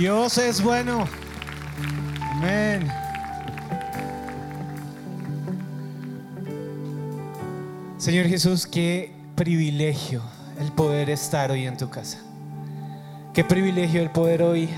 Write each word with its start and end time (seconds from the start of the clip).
Dios 0.00 0.38
es 0.38 0.62
bueno. 0.62 1.06
Amén. 2.32 2.90
Señor 7.98 8.24
Jesús, 8.24 8.66
qué 8.66 9.12
privilegio 9.34 10.22
el 10.58 10.72
poder 10.72 11.10
estar 11.10 11.50
hoy 11.50 11.66
en 11.66 11.76
tu 11.76 11.90
casa. 11.90 12.16
Qué 13.34 13.44
privilegio 13.44 14.00
el 14.00 14.08
poder 14.08 14.42
hoy, 14.42 14.70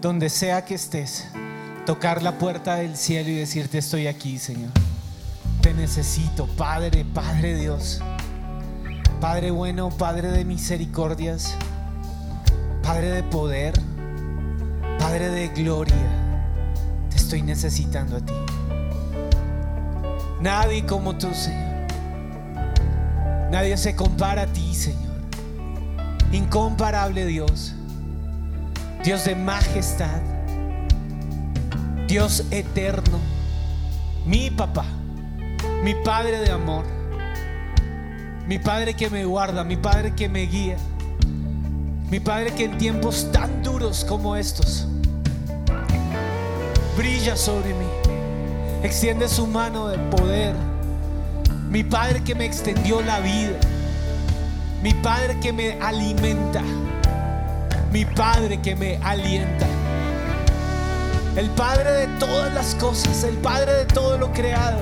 donde 0.00 0.30
sea 0.30 0.64
que 0.64 0.76
estés, 0.76 1.26
tocar 1.84 2.22
la 2.22 2.38
puerta 2.38 2.76
del 2.76 2.96
cielo 2.96 3.30
y 3.30 3.34
decirte 3.34 3.78
estoy 3.78 4.06
aquí, 4.06 4.38
Señor. 4.38 4.70
Te 5.62 5.74
necesito, 5.74 6.46
Padre, 6.46 7.04
Padre 7.12 7.56
Dios. 7.56 8.00
Padre 9.20 9.50
bueno, 9.50 9.88
Padre 9.88 10.30
de 10.30 10.44
misericordias, 10.44 11.56
Padre 12.84 13.10
de 13.10 13.24
poder, 13.24 13.74
Padre 15.14 15.30
de 15.30 15.46
gloria. 15.46 15.94
Te 17.08 17.16
estoy 17.18 17.40
necesitando 17.40 18.16
a 18.16 18.20
ti. 18.20 18.32
Nadie 20.40 20.84
como 20.86 21.16
tú, 21.16 21.32
Señor. 21.32 21.86
Nadie 23.48 23.76
se 23.76 23.94
compara 23.94 24.42
a 24.42 24.46
ti, 24.48 24.74
Señor. 24.74 25.20
Incomparable 26.32 27.26
Dios. 27.26 27.76
Dios 29.04 29.24
de 29.24 29.36
majestad. 29.36 30.20
Dios 32.08 32.42
eterno. 32.50 33.20
Mi 34.26 34.50
papá. 34.50 34.86
Mi 35.84 35.94
Padre 35.94 36.40
de 36.40 36.50
amor. 36.50 36.86
Mi 38.48 38.58
Padre 38.58 38.94
que 38.94 39.08
me 39.10 39.24
guarda. 39.24 39.62
Mi 39.62 39.76
Padre 39.76 40.12
que 40.16 40.28
me 40.28 40.40
guía. 40.46 40.76
Mi 42.10 42.18
Padre 42.18 42.52
que 42.52 42.64
en 42.64 42.78
tiempos 42.78 43.30
tan 43.30 43.62
duros 43.62 44.04
como 44.04 44.34
estos 44.34 44.88
brilla 46.96 47.36
sobre 47.36 47.74
mí. 47.74 47.86
Extiende 48.82 49.28
su 49.28 49.46
mano 49.46 49.88
de 49.88 49.98
poder 49.98 50.54
mi 51.74 51.82
Padre 51.82 52.22
que 52.22 52.36
me 52.36 52.44
extendió 52.44 53.02
la 53.02 53.18
vida. 53.18 53.58
Mi 54.80 54.94
Padre 54.94 55.40
que 55.40 55.52
me 55.52 55.72
alimenta. 55.82 56.62
Mi 57.90 58.04
Padre 58.04 58.62
que 58.62 58.76
me 58.76 58.96
alienta. 58.98 59.66
El 61.34 61.50
Padre 61.50 61.90
de 61.90 62.06
todas 62.20 62.54
las 62.54 62.76
cosas. 62.76 63.24
El 63.24 63.34
Padre 63.38 63.72
de 63.72 63.86
todo 63.86 64.16
lo 64.18 64.32
creado. 64.32 64.78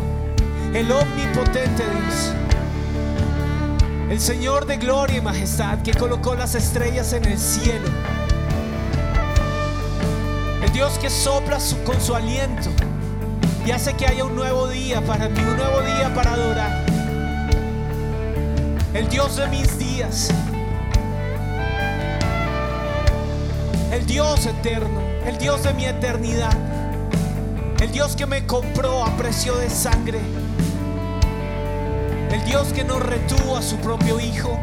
El 0.74 0.92
omnipotente 0.92 1.82
Dios. 1.82 2.34
El 4.10 4.20
Señor 4.20 4.66
de 4.66 4.76
gloria 4.76 5.16
y 5.16 5.20
majestad 5.22 5.80
que 5.80 5.94
colocó 5.94 6.34
las 6.34 6.54
estrellas 6.54 7.14
en 7.14 7.24
el 7.24 7.38
cielo. 7.38 7.88
Dios 10.72 10.98
que 10.98 11.10
sopla 11.10 11.58
con 11.84 12.00
su 12.00 12.14
aliento 12.14 12.70
y 13.66 13.70
hace 13.72 13.94
que 13.94 14.06
haya 14.06 14.24
un 14.24 14.34
nuevo 14.34 14.68
día 14.68 15.02
para 15.02 15.28
mí, 15.28 15.38
un 15.38 15.56
nuevo 15.56 15.80
día 15.82 16.12
para 16.14 16.32
adorar. 16.32 16.86
El 18.94 19.08
Dios 19.08 19.36
de 19.36 19.48
mis 19.48 19.78
días. 19.78 20.30
El 23.92 24.06
Dios 24.06 24.46
eterno, 24.46 25.00
el 25.26 25.36
Dios 25.36 25.62
de 25.62 25.74
mi 25.74 25.84
eternidad. 25.84 26.56
El 27.80 27.92
Dios 27.92 28.16
que 28.16 28.24
me 28.24 28.46
compró 28.46 29.04
a 29.04 29.14
precio 29.18 29.54
de 29.56 29.68
sangre. 29.68 30.20
El 32.30 32.42
Dios 32.44 32.72
que 32.72 32.82
no 32.82 32.98
retuvo 32.98 33.58
a 33.58 33.62
su 33.62 33.76
propio 33.76 34.18
Hijo, 34.18 34.58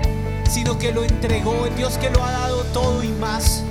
sino 0.50 0.80
que 0.80 0.92
lo 0.92 1.04
entregó. 1.04 1.68
El 1.68 1.76
Dios 1.76 2.00
que 2.00 2.10
lo 2.10 2.26
ha 2.26 2.32
dado 2.32 2.64
todo 2.74 3.04
y 3.04 3.10
más. 3.10 3.64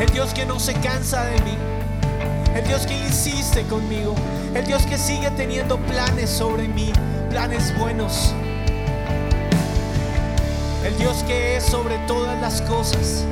El 0.00 0.08
Dios 0.10 0.32
que 0.32 0.46
no 0.46 0.60
se 0.60 0.74
cansa 0.74 1.24
de 1.24 1.40
mí. 1.42 1.56
El 2.54 2.64
Dios 2.66 2.86
que 2.86 2.96
insiste 2.96 3.62
conmigo, 3.64 4.14
el 4.54 4.64
Dios 4.64 4.86
que 4.86 4.96
sigue 4.96 5.30
teniendo 5.32 5.76
planes 5.78 6.30
sobre 6.30 6.66
mí, 6.66 6.92
planes 7.30 7.76
buenos. 7.78 8.32
El 10.84 10.96
Dios 10.96 11.22
que 11.26 11.56
es 11.56 11.64
sobre 11.64 11.98
todas 12.06 12.40
las 12.40 12.62
cosas, 12.62 13.24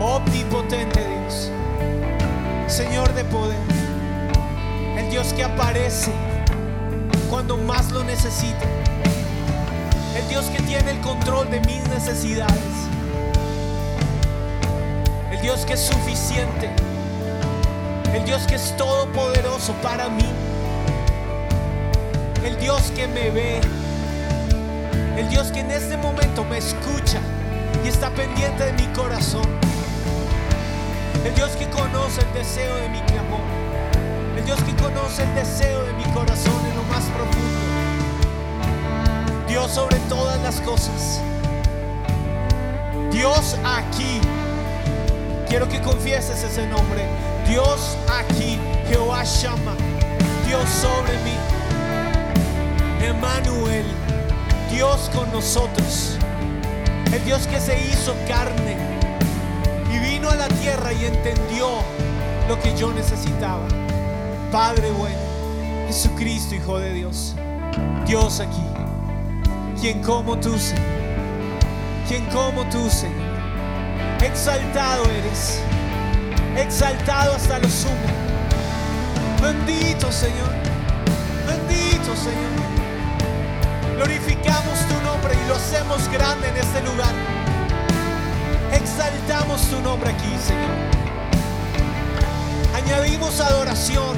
omnipotente 0.00 1.00
Dios, 1.00 1.50
Señor 2.66 3.12
de 3.14 3.24
poder, 3.24 3.58
el 4.96 5.10
Dios 5.10 5.32
que 5.34 5.44
aparece 5.44 6.12
cuando 7.28 7.56
más 7.58 7.90
lo 7.90 8.02
necesito, 8.04 8.64
el 10.16 10.28
Dios 10.28 10.46
que 10.46 10.62
tiene 10.62 10.92
el 10.92 11.00
control 11.00 11.50
de 11.50 11.60
mis 11.60 11.86
necesidades, 11.88 12.88
Dios 15.42 15.66
que 15.66 15.72
es 15.72 15.80
suficiente. 15.80 16.70
El 18.14 18.24
Dios 18.24 18.46
que 18.46 18.54
es 18.54 18.76
todopoderoso 18.76 19.72
para 19.82 20.08
mí, 20.08 20.28
el 22.44 22.56
Dios 22.60 22.92
que 22.94 23.08
me 23.08 23.30
ve, 23.30 23.60
el 25.16 25.28
Dios 25.30 25.50
que 25.50 25.60
en 25.60 25.70
este 25.70 25.96
momento 25.96 26.44
me 26.44 26.58
escucha 26.58 27.18
y 27.84 27.88
está 27.88 28.10
pendiente 28.10 28.66
de 28.66 28.72
mi 28.74 28.86
corazón, 28.92 29.46
el 31.24 31.34
Dios 31.34 31.50
que 31.52 31.68
conoce 31.70 32.20
el 32.20 32.32
deseo 32.34 32.76
de 32.76 32.88
mi 32.90 33.00
clamor, 33.00 33.40
el 34.36 34.44
Dios 34.44 34.62
que 34.62 34.76
conoce 34.76 35.22
el 35.22 35.34
deseo 35.34 35.82
de 35.84 35.92
mi 35.94 36.04
corazón 36.12 36.60
en 36.70 36.76
lo 36.76 36.82
más 36.84 37.04
profundo, 37.04 37.58
Dios 39.48 39.70
sobre 39.70 39.96
todas 40.08 40.38
las 40.42 40.60
cosas, 40.60 41.20
Dios 43.10 43.56
aquí. 43.64 44.20
Quiero 45.52 45.68
que 45.68 45.82
confieses 45.82 46.42
ese 46.42 46.66
nombre. 46.66 47.04
Dios 47.46 47.98
aquí, 48.08 48.58
Jehová 48.88 49.22
llama, 49.22 49.74
Dios 50.46 50.66
sobre 50.66 51.12
mí. 51.24 51.34
Emmanuel, 53.06 53.84
Dios 54.70 55.10
con 55.14 55.30
nosotros. 55.30 56.16
El 57.12 57.22
Dios 57.26 57.46
que 57.48 57.60
se 57.60 57.78
hizo 57.86 58.14
carne 58.26 58.78
y 59.94 59.98
vino 59.98 60.30
a 60.30 60.36
la 60.36 60.48
tierra 60.48 60.90
y 60.94 61.04
entendió 61.04 61.68
lo 62.48 62.58
que 62.58 62.74
yo 62.74 62.90
necesitaba. 62.90 63.68
Padre 64.50 64.90
bueno, 64.92 65.18
Jesucristo, 65.86 66.54
Hijo 66.54 66.78
de 66.78 66.94
Dios. 66.94 67.34
Dios 68.06 68.40
aquí, 68.40 68.66
quien 69.78 70.02
como 70.02 70.38
tú, 70.38 70.58
Señor. 70.58 70.82
Quien 72.08 72.24
como 72.30 72.64
tú, 72.70 72.88
Señor. 72.88 73.31
Exaltado 74.22 75.04
eres 75.10 75.60
exaltado 76.56 77.34
hasta 77.34 77.58
lo 77.58 77.68
sumo. 77.68 77.96
Bendito 79.40 80.12
Señor, 80.12 80.52
bendito 81.46 82.14
Señor. 82.16 82.62
Glorificamos 83.96 84.78
tu 84.88 85.00
nombre 85.02 85.34
y 85.34 85.48
lo 85.48 85.56
hacemos 85.56 86.08
grande 86.08 86.48
en 86.48 86.56
este 86.56 86.80
lugar. 86.82 87.12
Exaltamos 88.72 89.60
tu 89.68 89.80
nombre 89.80 90.10
aquí, 90.10 90.36
Señor. 90.46 90.70
Añadimos 92.74 93.40
adoración, 93.40 94.16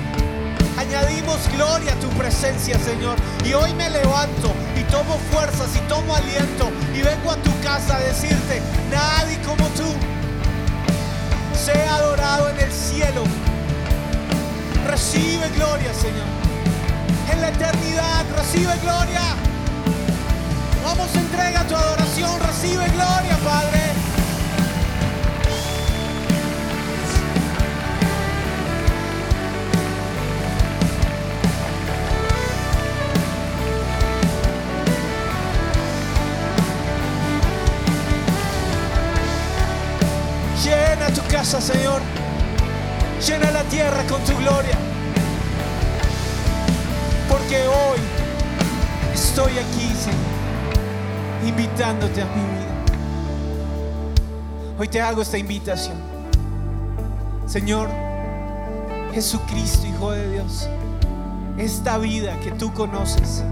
añadimos 0.79 1.39
gloria 1.57 1.93
a 1.93 1.97
tu 1.97 2.09
presencia, 2.11 2.79
Señor. 2.79 3.17
Y 3.45 3.55
hoy 3.55 3.73
me 3.75 3.89
levanto 3.91 4.53
tomo 4.91 5.19
fuerzas 5.31 5.69
y 5.77 5.81
tomo 5.89 6.15
aliento 6.15 6.71
y 6.95 7.03
vengo 7.03 7.31
a 7.31 7.37
tu 7.37 7.51
casa 7.61 7.97
a 7.97 8.01
decirte, 8.01 8.63
nadie 8.91 9.39
como 9.43 9.67
tú 9.69 9.93
sea 11.55 11.97
adorado 11.97 12.51
en 12.51 12.61
el 12.61 12.73
cielo. 12.73 13.25
Recibe 14.87 15.49
gloria, 15.57 15.93
Señor. 15.95 16.27
En 17.33 17.41
la 17.41 17.49
eternidad, 17.49 18.25
recibe 18.37 18.75
gloria. 18.83 19.23
Vamos, 20.85 21.15
entrega 21.15 21.65
tu 21.65 21.75
adoración, 21.75 22.39
recibe 22.41 22.87
gloria, 22.91 23.37
Padre. 23.43 23.84
Casa, 41.35 41.61
Señor. 41.61 42.01
Llena 43.27 43.51
la 43.51 43.65
tierra 43.65 44.05
con 44.09 44.23
tu 44.23 44.37
gloria. 44.37 44.79
Porque 47.29 47.67
hoy 47.67 47.99
estoy 49.13 49.51
aquí, 49.51 49.93
Señor, 49.97 50.21
invitándote 51.45 52.23
a 52.23 52.27
mi 52.27 52.41
vida. 52.41 52.75
Hoy 54.79 54.87
te 54.87 55.01
hago 55.01 55.23
esta 55.23 55.37
invitación. 55.37 55.97
Señor, 57.47 57.89
Jesucristo, 59.13 59.89
Hijo 59.89 60.13
de 60.13 60.31
Dios, 60.35 60.69
esta 61.59 61.99
vida 61.99 62.39
que 62.45 62.53
tú 62.53 62.73
conoces, 62.73 63.43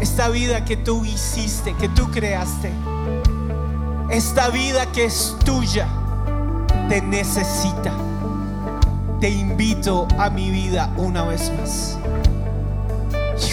esta 0.00 0.30
vida 0.30 0.64
que 0.64 0.78
tú 0.78 1.04
hiciste, 1.04 1.74
que 1.74 1.90
tú 1.90 2.10
creaste, 2.10 2.72
esta 4.08 4.48
vida 4.48 4.90
que 4.92 5.04
es 5.04 5.36
tuya 5.44 5.86
te 6.88 7.00
necesita. 7.02 7.92
Te 9.20 9.30
invito 9.30 10.08
a 10.18 10.30
mi 10.30 10.50
vida 10.50 10.92
una 10.96 11.24
vez 11.24 11.52
más. 11.58 11.98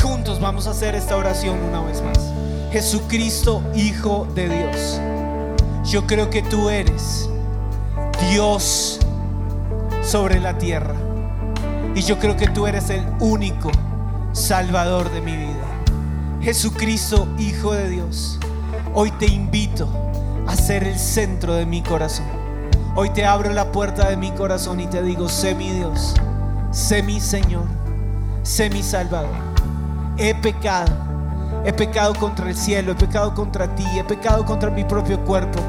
Juntos 0.01 0.39
vamos 0.39 0.67
a 0.67 0.71
hacer 0.71 0.95
esta 0.95 1.15
oración 1.15 1.57
una 1.59 1.81
vez 1.81 2.01
más. 2.01 2.33
Jesucristo, 2.71 3.63
Hijo 3.75 4.27
de 4.35 4.49
Dios. 4.49 5.01
Yo 5.85 6.05
creo 6.05 6.29
que 6.29 6.41
tú 6.41 6.69
eres 6.69 7.29
Dios 8.29 8.99
sobre 10.01 10.39
la 10.39 10.57
tierra. 10.57 10.95
Y 11.95 12.01
yo 12.01 12.19
creo 12.19 12.35
que 12.35 12.47
tú 12.47 12.67
eres 12.67 12.89
el 12.89 13.03
único 13.19 13.71
Salvador 14.31 15.11
de 15.11 15.21
mi 15.21 15.35
vida. 15.35 15.65
Jesucristo, 16.41 17.27
Hijo 17.37 17.73
de 17.73 17.89
Dios. 17.89 18.39
Hoy 18.93 19.11
te 19.11 19.25
invito 19.25 19.87
a 20.47 20.55
ser 20.55 20.83
el 20.83 20.97
centro 20.97 21.53
de 21.53 21.65
mi 21.65 21.81
corazón. 21.81 22.38
Hoy 22.95 23.12
te 23.12 23.24
abro 23.24 23.53
la 23.53 23.71
puerta 23.71 24.09
de 24.09 24.18
mi 24.18 24.31
corazón 24.31 24.80
y 24.80 24.88
te 24.88 25.03
digo, 25.03 25.30
sé 25.30 25.53
mi 25.53 25.69
Dios, 25.69 26.15
sé 26.71 27.03
mi 27.03 27.21
Señor, 27.21 27.65
sé 28.41 28.69
mi 28.69 28.81
Salvador. 28.81 29.30
He 30.18 30.33
pecado, 30.33 30.91
he 31.63 31.71
pecado 31.71 32.15
contra 32.15 32.50
el 32.50 32.57
cielo, 32.57 32.91
he 32.91 32.95
pecado 32.95 33.33
contra 33.36 33.74
ti, 33.75 33.86
he 33.95 34.03
pecado 34.03 34.44
contra 34.44 34.71
mi 34.71 34.83
propio 34.83 35.24
cuerpo. 35.24 35.59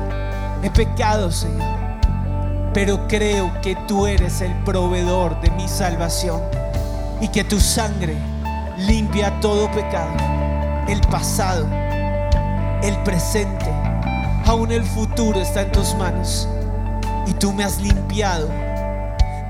He 0.63 0.71
pecado, 0.71 1.31
Señor. 1.31 1.69
Pero 2.73 3.07
creo 3.07 3.53
que 3.61 3.77
tú 3.87 4.07
eres 4.07 4.41
el 4.41 4.53
proveedor 4.65 5.41
de 5.43 5.51
mi 5.51 5.69
salvación 5.69 6.41
y 7.21 7.29
que 7.29 7.45
tu 7.45 7.61
sangre 7.61 8.17
limpia 8.79 9.39
todo 9.41 9.71
pecado, 9.73 10.17
el 10.89 11.01
pasado, 11.03 11.67
el 12.83 12.97
presente, 13.05 13.71
aún 14.47 14.73
el 14.73 14.85
futuro 14.85 15.39
está 15.39 15.63
en 15.63 15.73
tus 15.73 15.95
manos. 15.97 16.49
Y 17.31 17.35
tú 17.35 17.53
me 17.53 17.63
has 17.63 17.79
limpiado, 17.79 18.49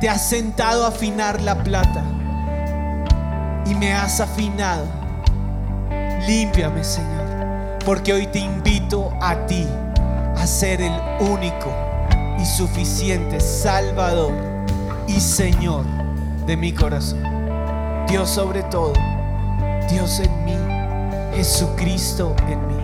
te 0.01 0.09
has 0.09 0.29
sentado 0.29 0.85
a 0.85 0.89
afinar 0.89 1.41
la 1.41 1.63
plata 1.63 2.05
y 3.65 3.75
me 3.75 3.95
has 3.95 4.21
afinado. 4.21 4.85
Límpiame, 6.27 6.85
Señor, 6.85 7.79
porque 7.87 8.13
hoy 8.13 8.27
te 8.27 8.41
invito 8.41 9.11
a 9.19 9.47
ti 9.47 9.67
a 10.37 10.47
ser 10.47 10.83
el 10.83 10.93
único 11.21 11.73
y 12.39 12.45
suficiente 12.45 13.41
Salvador 13.41 14.35
y 15.07 15.19
Señor 15.19 15.87
de 16.47 16.59
mi 16.59 16.73
corazón. 16.73 17.23
Dios 18.09 18.29
sobre 18.29 18.63
todo, 18.65 18.93
Dios 19.91 20.21
en 20.21 20.45
mí, 20.45 20.57
Jesucristo 21.35 22.37
en 22.47 22.67
mí. 22.67 22.75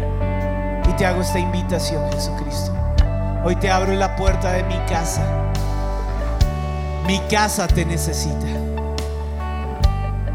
Y 0.89 0.93
te 0.95 1.05
hago 1.05 1.21
esta 1.21 1.39
invitación, 1.39 2.11
Jesucristo. 2.13 2.86
Hoy 3.49 3.55
te 3.55 3.71
abro 3.71 3.95
la 3.95 4.17
puerta 4.17 4.55
de 4.55 4.65
mi 4.65 4.77
casa. 4.89 5.23
Mi 7.07 7.21
casa 7.31 7.69
te 7.69 7.85
necesita. 7.85 8.45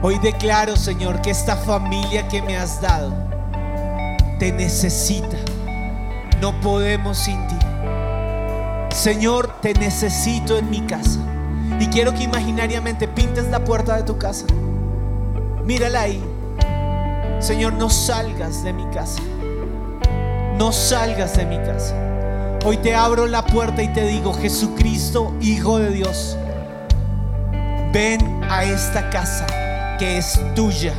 Hoy 0.02 0.18
declaro, 0.20 0.78
Señor, 0.78 1.22
que 1.22 1.32
esta 1.32 1.58
familia 1.58 2.26
que 2.30 2.42
me 2.42 2.56
has 2.56 2.80
dado 2.80 3.12
te 4.40 4.54
necesita. 4.54 5.36
No 6.40 6.58
podemos 6.62 7.18
sin 7.18 7.46
ti. 7.50 7.58
Señor, 8.96 9.60
te 9.60 9.74
necesito 9.74 10.58
en 10.58 10.70
mi 10.70 10.80
casa. 10.80 11.20
Y 11.82 11.88
quiero 11.88 12.14
que 12.14 12.24
imaginariamente 12.24 13.10
pintes 13.10 13.50
la 13.50 13.62
puerta 13.62 13.98
de 13.98 14.04
tu 14.04 14.18
casa. 14.18 14.46
Mírala 15.66 16.04
ahí. 16.04 16.24
Señor, 17.40 17.74
no 17.74 17.90
salgas 17.90 18.64
de 18.64 18.72
mi 18.72 18.86
casa. 18.86 19.22
No 20.58 20.72
salgas 20.72 21.36
de 21.36 21.46
mi 21.46 21.58
casa. 21.58 22.11
Hoy 22.64 22.78
te 22.78 22.94
abro 22.94 23.26
la 23.26 23.44
puerta 23.44 23.82
y 23.82 23.88
te 23.88 24.06
digo, 24.06 24.34
Jesucristo, 24.34 25.34
Hijo 25.42 25.80
de 25.80 25.90
Dios, 25.90 26.38
ven 27.92 28.44
a 28.52 28.64
esta 28.64 29.10
casa 29.10 29.48
que 29.98 30.20
es 30.20 30.40
tuya 30.54 30.94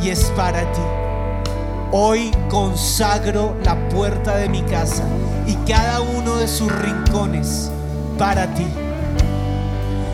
y 0.00 0.10
es 0.10 0.26
para 0.36 0.60
ti. 0.72 0.80
Hoy 1.90 2.30
consagro 2.48 3.56
la 3.64 3.88
puerta 3.88 4.36
de 4.36 4.48
mi 4.48 4.62
casa 4.62 5.02
y 5.44 5.54
cada 5.68 6.02
uno 6.02 6.36
de 6.36 6.46
sus 6.46 6.70
rincones 6.70 7.72
para 8.16 8.46
ti. 8.54 8.66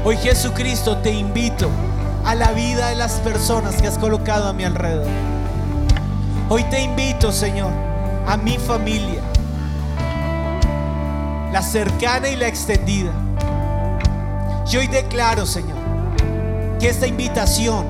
Hoy 0.06 0.16
Jesucristo 0.16 0.96
te 0.98 1.10
invito 1.10 1.68
a 2.24 2.34
la 2.34 2.52
vida 2.52 2.88
de 2.88 2.94
las 2.94 3.20
personas 3.20 3.80
que 3.82 3.88
has 3.88 3.98
colocado 3.98 4.48
a 4.48 4.54
mi 4.54 4.64
alrededor. 4.64 5.08
Hoy 6.48 6.64
te 6.64 6.80
invito, 6.80 7.30
Señor, 7.30 7.72
a 8.26 8.38
mi 8.38 8.56
familia, 8.56 9.20
la 11.54 11.62
cercana 11.62 12.28
y 12.28 12.34
la 12.34 12.48
extendida. 12.48 13.12
Y 14.68 14.76
hoy 14.76 14.88
declaro, 14.88 15.46
Señor, 15.46 15.78
que 16.80 16.88
esta 16.88 17.06
invitación 17.06 17.86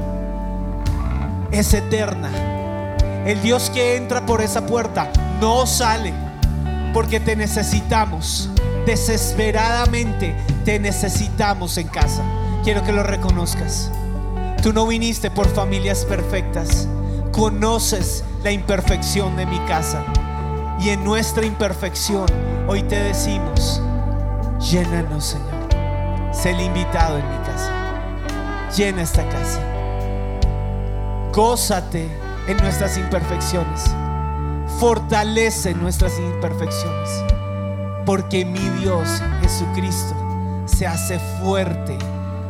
es 1.51 1.73
eterna. 1.73 2.29
El 3.25 3.41
Dios 3.41 3.71
que 3.71 3.97
entra 3.97 4.27
por 4.27 4.43
esa 4.43 4.67
puerta 4.67 5.11
no 5.41 5.67
sale 5.67 6.13
porque 6.93 7.21
te 7.21 7.37
necesitamos. 7.37 8.51
Desesperadamente 8.85 10.37
te 10.67 10.79
necesitamos 10.79 11.79
en 11.79 11.89
casa. 11.89 12.23
Quiero 12.65 12.85
que 12.85 12.93
lo 12.93 13.03
reconozcas. 13.03 13.91
Tú 14.63 14.75
no 14.75 14.87
viniste 14.87 15.31
por 15.31 15.49
familias 15.49 16.05
perfectas. 16.05 16.87
Conoces 17.33 18.25
la 18.43 18.51
imperfección 18.51 19.39
de 19.39 19.47
mi 19.47 19.59
casa. 19.61 20.05
Y 20.81 20.91
en 20.91 21.05
nuestra 21.05 21.47
imperfección 21.47 22.27
hoy 22.67 22.83
te 22.83 22.97
decimos, 22.97 23.81
llénanos 24.59 25.25
Señor. 25.25 25.65
Sé 26.33 26.51
el 26.51 26.61
invitado 26.61 27.17
en 27.17 27.31
mi 27.31 27.37
casa. 27.47 27.71
Llena 28.77 29.03
esta 29.03 29.27
casa. 29.29 29.61
Gózate 31.33 32.09
en 32.49 32.57
nuestras 32.57 32.99
imperfecciones. 32.99 33.85
Fortalece 34.79 35.75
nuestras 35.75 36.19
imperfecciones. 36.19 37.09
Porque 38.05 38.45
mi 38.45 38.69
Dios 38.81 39.23
Jesucristo 39.41 40.15
se 40.67 40.87
hace 40.87 41.19
fuerte 41.41 41.97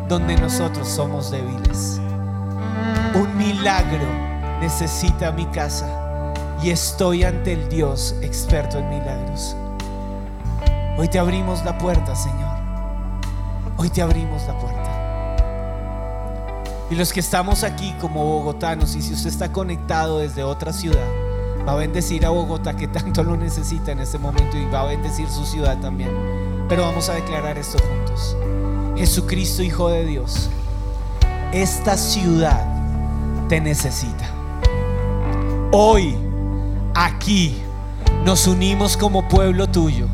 donde 0.09 0.37
nosotros 0.37 0.89
somos 0.89 1.31
débiles. 1.31 2.01
Un 3.15 3.37
milagro 3.37 4.07
necesita 4.61 5.31
mi 5.31 5.45
casa 5.47 6.04
y 6.65 6.71
estoy 6.71 7.25
ante 7.25 7.53
el 7.53 7.69
Dios 7.69 8.15
experto 8.23 8.79
en 8.79 8.89
milagros. 8.89 9.55
Hoy 10.97 11.09
te 11.09 11.19
abrimos 11.19 11.63
la 11.63 11.77
puerta, 11.77 12.17
Señor. 12.17 12.57
Hoy 13.77 13.91
te 13.91 14.01
abrimos 14.01 14.47
la 14.47 14.59
puerta. 14.59 15.37
Y 16.91 16.95
los 16.95 17.13
que 17.13 17.21
estamos 17.21 17.65
aquí 17.65 17.95
como 18.01 18.25
bogotanos, 18.25 18.97
y 18.97 19.03
si 19.03 19.13
usted 19.13 19.29
está 19.29 19.53
conectado 19.53 20.21
desde 20.21 20.43
otra 20.43 20.73
ciudad, 20.73 21.07
va 21.69 21.73
a 21.73 21.77
bendecir 21.77 22.25
a 22.25 22.31
Bogotá 22.31 22.75
que 22.75 22.89
tanto 22.89 23.23
lo 23.23 23.37
necesita 23.37 23.93
en 23.93 24.01
este 24.01 24.17
momento 24.17 24.57
y 24.57 24.65
va 24.65 24.81
a 24.83 24.87
bendecir 24.87 25.29
su 25.29 25.45
ciudad 25.45 25.79
también. 25.81 26.11
Pero 26.67 26.85
vamos 26.85 27.11
a 27.11 27.15
declarar 27.15 27.59
esto 27.59 27.77
juntos. 27.79 28.39
Jesucristo, 28.97 29.63
Hijo 29.63 29.91
de 29.91 30.07
Dios, 30.07 30.49
esta 31.53 31.99
ciudad 31.99 32.67
te 33.51 33.61
necesita. 33.61 34.31
Hoy, 35.71 36.17
aquí, 36.95 37.61
nos 38.25 38.47
unimos 38.47 38.97
como 38.97 39.29
pueblo 39.29 39.67
tuyo 39.67 40.07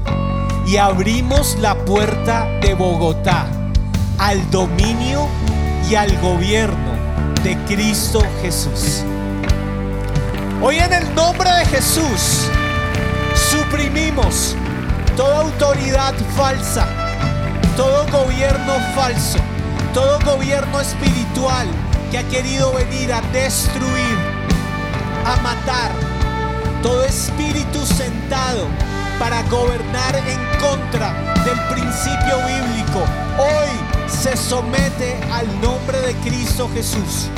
y 0.66 0.76
abrimos 0.76 1.56
la 1.60 1.74
puerta 1.84 2.46
de 2.60 2.74
Bogotá 2.74 3.46
al 4.18 4.50
dominio 4.50 5.26
y 5.88 5.94
al 5.94 6.16
gobierno 6.20 6.92
de 7.42 7.56
Cristo 7.66 8.22
Jesús. 8.42 9.02
Hoy 10.62 10.78
en 10.78 10.92
el 10.92 11.14
nombre 11.14 11.50
de 11.50 11.64
Jesús 11.66 12.48
suprimimos 13.50 14.54
toda 15.16 15.42
autoridad 15.42 16.14
falsa, 16.36 16.86
todo 17.76 18.06
gobierno 18.12 18.74
falso, 18.94 19.38
todo 19.94 20.18
gobierno 20.24 20.80
espiritual 20.80 21.66
que 22.10 22.18
ha 22.18 22.28
querido 22.28 22.72
venir 22.72 23.12
a 23.12 23.22
destruir, 23.32 24.18
a 25.24 25.36
matar, 25.42 26.09
todo 26.82 27.04
espíritu 27.04 27.84
sentado 27.84 28.66
para 29.18 29.42
gobernar 29.44 30.16
en 30.16 30.40
contra 30.58 31.12
del 31.44 31.58
principio 31.74 32.38
bíblico, 32.46 33.00
hoy 33.38 34.08
se 34.08 34.36
somete 34.36 35.18
al 35.32 35.46
nombre 35.60 36.00
de 36.00 36.14
Cristo 36.16 36.70
Jesús. 36.72 37.28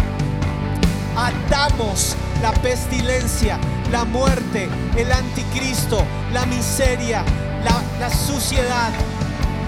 Atamos 1.16 2.16
la 2.40 2.52
pestilencia, 2.52 3.58
la 3.90 4.04
muerte, 4.04 4.68
el 4.96 5.10
anticristo, 5.10 6.04
la 6.32 6.46
miseria, 6.46 7.24
la, 7.64 7.82
la 7.98 8.10
suciedad. 8.10 8.90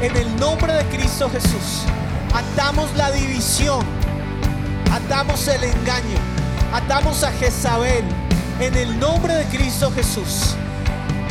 En 0.01 0.17
el 0.17 0.37
nombre 0.37 0.73
de 0.73 0.85
Cristo 0.85 1.29
Jesús, 1.31 1.85
atamos 2.33 2.95
la 2.97 3.11
división, 3.11 3.85
atamos 4.93 5.47
el 5.49 5.65
engaño, 5.65 6.19
atamos 6.73 7.23
a 7.25 7.33
Jezabel. 7.33 8.05
En 8.61 8.77
el 8.77 9.01
nombre 9.01 9.35
de 9.35 9.45
Cristo 9.47 9.91
Jesús, 9.91 10.55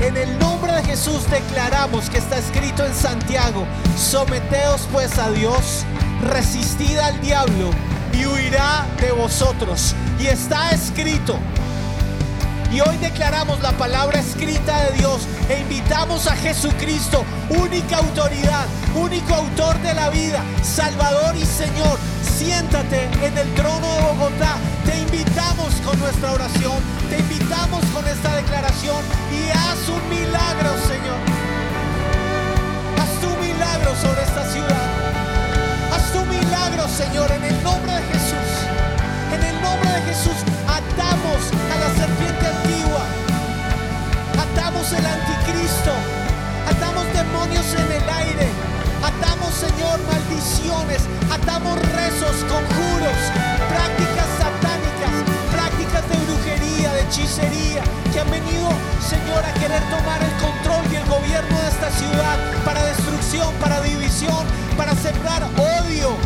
En 0.02 0.18
el 0.18 0.38
nombre 0.40 0.74
de 0.74 0.84
Jesús 0.84 1.30
declaramos 1.30 2.10
que 2.10 2.18
está 2.18 2.38
escrito 2.38 2.86
en 2.86 2.94
Santiago, 2.94 3.66
someteos 3.98 4.82
pues 4.92 5.18
a 5.18 5.32
Dios, 5.32 5.86
resistid 6.30 6.98
al 6.98 7.22
diablo 7.22 7.70
y 8.12 8.26
huirá 8.26 8.86
de 9.00 9.14
vosotros. 9.14 9.96
Y 10.20 10.26
está 10.26 10.72
escrito. 10.72 11.40
Y 12.74 12.82
hoy 12.82 12.98
declaramos 12.98 13.62
la 13.62 13.72
palabra 13.72 14.20
escrita 14.20 14.82
de 14.82 14.98
Dios 14.98 15.22
e 15.48 15.62
invitamos 15.62 16.28
a 16.28 16.36
Jesucristo, 16.36 17.24
única 17.50 17.98
autoridad, 18.00 18.66
único 18.96 19.34
autor 19.34 19.80
de 19.82 19.94
la 19.94 20.10
vida, 20.10 20.44
Salvador 20.62 21.38
y 21.38 21.46
Señor. 21.46 21.98
Siéntate 22.38 23.06
en 23.22 23.38
el 23.38 23.54
trono 23.54 23.88
de 23.94 24.02
Bogotá. 24.02 24.58
Te 24.94 25.00
invitamos 25.00 25.74
con 25.84 26.00
nuestra 26.00 26.34
oración, 26.34 26.78
te 27.10 27.18
invitamos 27.18 27.84
con 27.96 28.08
esta 28.08 28.36
declaración 28.36 29.02
y 29.34 29.50
haz 29.50 29.90
un 29.90 30.08
milagro, 30.08 30.70
Señor. 30.86 31.18
Haz 33.02 33.10
tu 33.20 33.30
milagro 33.42 33.90
sobre 33.96 34.22
esta 34.22 34.46
ciudad. 34.54 34.88
Haz 35.92 36.12
tu 36.14 36.24
milagro, 36.26 36.88
Señor, 36.88 37.32
en 37.32 37.44
el 37.44 37.64
nombre 37.64 37.92
de 37.92 38.04
Jesús. 38.14 38.50
En 39.34 39.42
el 39.42 39.62
nombre 39.64 39.90
de 39.90 40.02
Jesús 40.14 40.38
atamos 40.70 41.42
a 41.42 41.76
la 41.82 41.90
serpiente 41.98 42.46
antigua. 42.46 43.04
Atamos 44.46 44.94
el 44.94 45.06
anticristo. 45.08 45.94
Atamos 46.70 47.06
demonios 47.18 47.66
en 47.74 47.92
el 47.98 48.10
aire. 48.22 48.48
Atamos, 49.02 49.56
Señor, 49.56 49.98
maldiciones. 50.06 51.02
Atamos 51.34 51.82
rezos, 51.82 52.46
conjuros, 52.46 53.18
prácticas 53.74 54.13
de 56.02 56.18
brujería, 56.26 56.92
de 56.92 57.02
hechicería, 57.04 57.84
que 58.12 58.20
han 58.20 58.32
venido, 58.32 58.68
Señor, 59.00 59.46
a 59.46 59.54
querer 59.54 59.82
tomar 59.92 60.20
el 60.24 60.32
control 60.42 60.92
y 60.92 60.96
el 60.96 61.06
gobierno 61.06 61.62
de 61.62 61.68
esta 61.68 61.92
ciudad 61.92 62.38
para 62.66 62.84
destrucción, 62.84 63.54
para 63.62 63.80
división, 63.82 64.44
para 64.76 64.96
sembrar 64.96 65.44
odio. 65.56 66.18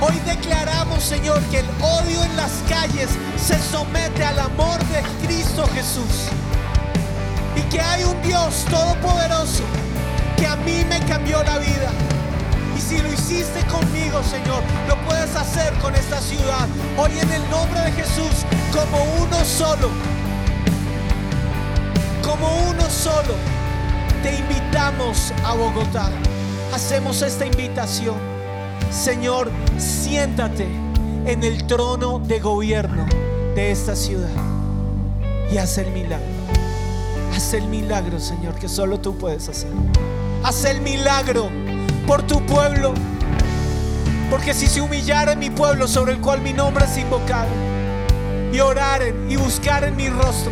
Hoy 0.00 0.18
declaramos, 0.24 1.04
Señor, 1.04 1.42
que 1.50 1.58
el 1.58 1.66
odio 1.82 2.24
en 2.24 2.34
las 2.36 2.52
calles 2.70 3.10
se 3.36 3.58
somete 3.70 4.24
al 4.24 4.38
amor 4.38 4.78
de 4.86 5.02
Cristo 5.26 5.68
Jesús. 5.74 6.30
Y 7.54 7.60
que 7.68 7.82
hay 7.82 8.02
un 8.04 8.20
Dios 8.22 8.64
todopoderoso 8.70 9.62
que 10.38 10.46
a 10.46 10.56
mí 10.56 10.86
me 10.88 11.00
cambió 11.00 11.42
la 11.42 11.58
vida. 11.58 11.90
Y 12.74 12.80
si 12.80 12.98
lo 12.98 13.12
hiciste 13.12 13.60
conmigo, 13.66 14.22
Señor, 14.22 14.62
lo 14.88 14.96
puedes 15.06 15.36
hacer. 15.36 15.71
Hoy 16.98 17.10
en 17.18 17.32
el 17.32 17.50
nombre 17.50 17.80
de 17.80 17.92
Jesús, 17.92 18.44
como 18.70 19.02
uno 19.24 19.44
solo, 19.44 19.88
como 22.22 22.68
uno 22.68 22.82
solo, 22.90 23.34
te 24.22 24.36
invitamos 24.36 25.32
a 25.44 25.54
Bogotá. 25.54 26.10
Hacemos 26.74 27.22
esta 27.22 27.46
invitación. 27.46 28.16
Señor, 28.90 29.50
siéntate 29.78 30.68
en 31.24 31.42
el 31.42 31.66
trono 31.66 32.18
de 32.18 32.40
gobierno 32.40 33.06
de 33.54 33.70
esta 33.70 33.96
ciudad 33.96 34.28
y 35.50 35.56
haz 35.56 35.78
el 35.78 35.90
milagro. 35.92 36.26
Haz 37.34 37.54
el 37.54 37.68
milagro, 37.68 38.20
Señor, 38.20 38.54
que 38.56 38.68
solo 38.68 39.00
tú 39.00 39.16
puedes 39.16 39.48
hacer. 39.48 39.70
Haz 40.42 40.66
el 40.66 40.82
milagro 40.82 41.48
por 42.06 42.22
tu 42.22 42.44
pueblo. 42.44 42.92
Porque 44.32 44.54
si 44.54 44.66
se 44.66 44.80
humillara 44.80 45.32
en 45.32 45.38
mi 45.40 45.50
pueblo 45.50 45.86
sobre 45.86 46.12
el 46.12 46.18
cual 46.18 46.40
mi 46.40 46.54
nombre 46.54 46.86
es 46.86 46.96
invocado, 46.96 47.50
y 48.50 48.58
oraren 48.60 49.30
y 49.30 49.36
buscaren 49.36 49.94
mi 49.94 50.08
rostro, 50.08 50.50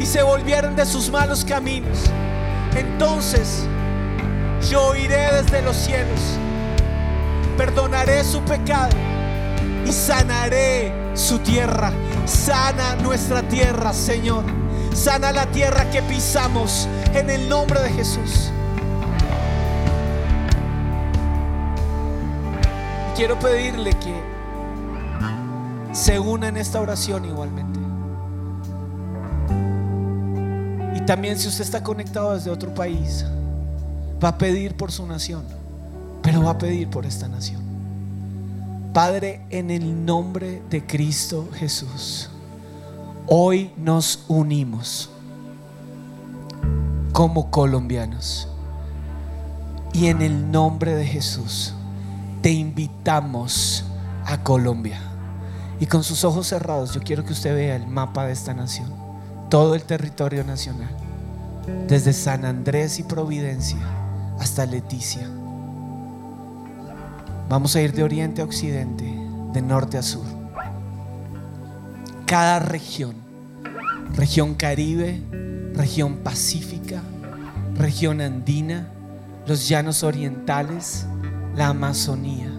y 0.00 0.06
se 0.06 0.22
volvieran 0.22 0.74
de 0.74 0.86
sus 0.86 1.10
malos 1.10 1.44
caminos, 1.44 1.98
entonces 2.74 3.64
yo 4.70 4.96
iré 4.96 5.42
desde 5.42 5.60
los 5.60 5.76
cielos, 5.76 6.18
perdonaré 7.58 8.24
su 8.24 8.40
pecado 8.40 8.96
y 9.86 9.92
sanaré 9.92 10.94
su 11.12 11.40
tierra. 11.40 11.92
Sana 12.24 12.94
nuestra 13.02 13.42
tierra, 13.42 13.92
Señor. 13.92 14.44
Sana 14.94 15.30
la 15.30 15.44
tierra 15.44 15.90
que 15.90 16.00
pisamos 16.00 16.88
en 17.12 17.28
el 17.28 17.50
nombre 17.50 17.82
de 17.82 17.90
Jesús. 17.90 18.50
Quiero 23.22 23.38
pedirle 23.38 23.92
que 24.00 24.20
se 25.92 26.18
una 26.18 26.48
en 26.48 26.56
esta 26.56 26.80
oración 26.80 27.24
igualmente. 27.24 27.78
Y 30.96 31.06
también 31.06 31.38
si 31.38 31.46
usted 31.46 31.62
está 31.62 31.84
conectado 31.84 32.34
desde 32.34 32.50
otro 32.50 32.74
país, 32.74 33.24
va 34.22 34.30
a 34.30 34.38
pedir 34.38 34.76
por 34.76 34.90
su 34.90 35.06
nación, 35.06 35.44
pero 36.20 36.42
va 36.42 36.50
a 36.50 36.58
pedir 36.58 36.90
por 36.90 37.06
esta 37.06 37.28
nación. 37.28 37.62
Padre, 38.92 39.46
en 39.50 39.70
el 39.70 40.04
nombre 40.04 40.60
de 40.68 40.84
Cristo 40.84 41.48
Jesús, 41.54 42.28
hoy 43.28 43.70
nos 43.76 44.24
unimos 44.26 45.10
como 47.12 47.52
colombianos. 47.52 48.48
Y 49.92 50.08
en 50.08 50.22
el 50.22 50.50
nombre 50.50 50.96
de 50.96 51.06
Jesús, 51.06 51.76
te 52.42 52.50
invitamos 52.50 53.84
a 54.26 54.42
Colombia. 54.42 55.00
Y 55.78 55.86
con 55.86 56.04
sus 56.04 56.24
ojos 56.24 56.48
cerrados, 56.48 56.92
yo 56.92 57.00
quiero 57.00 57.24
que 57.24 57.32
usted 57.32 57.54
vea 57.54 57.76
el 57.76 57.86
mapa 57.86 58.26
de 58.26 58.32
esta 58.32 58.52
nación, 58.52 58.92
todo 59.48 59.74
el 59.74 59.84
territorio 59.84 60.44
nacional, 60.44 60.90
desde 61.88 62.12
San 62.12 62.44
Andrés 62.44 62.98
y 62.98 63.04
Providencia 63.04 63.78
hasta 64.38 64.66
Leticia. 64.66 65.28
Vamos 67.48 67.76
a 67.76 67.80
ir 67.80 67.92
de 67.92 68.02
oriente 68.02 68.42
a 68.42 68.44
occidente, 68.44 69.04
de 69.52 69.62
norte 69.62 69.98
a 69.98 70.02
sur. 70.02 70.24
Cada 72.26 72.58
región, 72.58 73.14
región 74.14 74.54
caribe, 74.54 75.22
región 75.74 76.18
pacífica, 76.18 77.02
región 77.76 78.20
andina, 78.20 78.88
los 79.46 79.68
llanos 79.68 80.02
orientales, 80.02 81.06
la 81.54 81.68
Amazonía, 81.68 82.50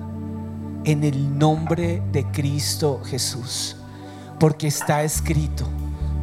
en 0.84 1.04
el 1.04 1.38
nombre 1.38 2.04
de 2.12 2.26
Cristo 2.26 3.02
Jesús, 3.06 3.76
porque 4.40 4.68
está 4.68 5.04
escrito, 5.04 5.68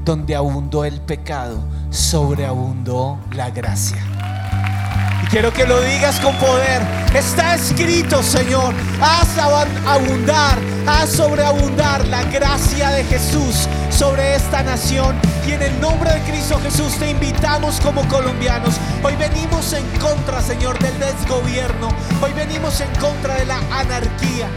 donde 0.05 0.37
abundó 0.37 0.85
el 0.85 1.01
pecado, 1.01 1.63
sobreabundó 1.91 3.19
la 3.33 3.51
gracia. 3.51 3.99
Y 5.23 5.27
quiero 5.27 5.53
que 5.53 5.67
lo 5.67 5.81
digas 5.81 6.21
con 6.21 6.35
poder. 6.37 6.83
Está 7.15 7.57
escrito, 7.57 8.23
Señor, 8.23 8.73
haz 9.01 9.37
abundar, 9.39 10.59
haz 10.87 11.11
sobreabundar 11.11 12.07
la 12.07 12.23
gracia 12.25 12.91
de 12.91 13.05
Jesús 13.05 13.69
sobre 13.91 14.37
esta 14.37 14.63
nación. 14.63 15.17
En 15.51 15.63
el 15.63 15.81
nombre 15.81 16.13
de 16.13 16.21
Cristo 16.21 16.61
Jesús 16.63 16.97
te 16.97 17.11
invitamos 17.11 17.81
como 17.81 18.07
colombianos. 18.07 18.77
Hoy 19.03 19.17
venimos 19.17 19.73
en 19.73 19.85
contra, 19.99 20.41
Señor, 20.41 20.79
del 20.79 20.97
desgobierno. 21.01 21.89
Hoy 22.23 22.33
venimos 22.35 22.81
en 22.81 22.89
contra 23.01 23.35
de 23.35 23.47
la 23.47 23.57
anarquía. 23.73 24.49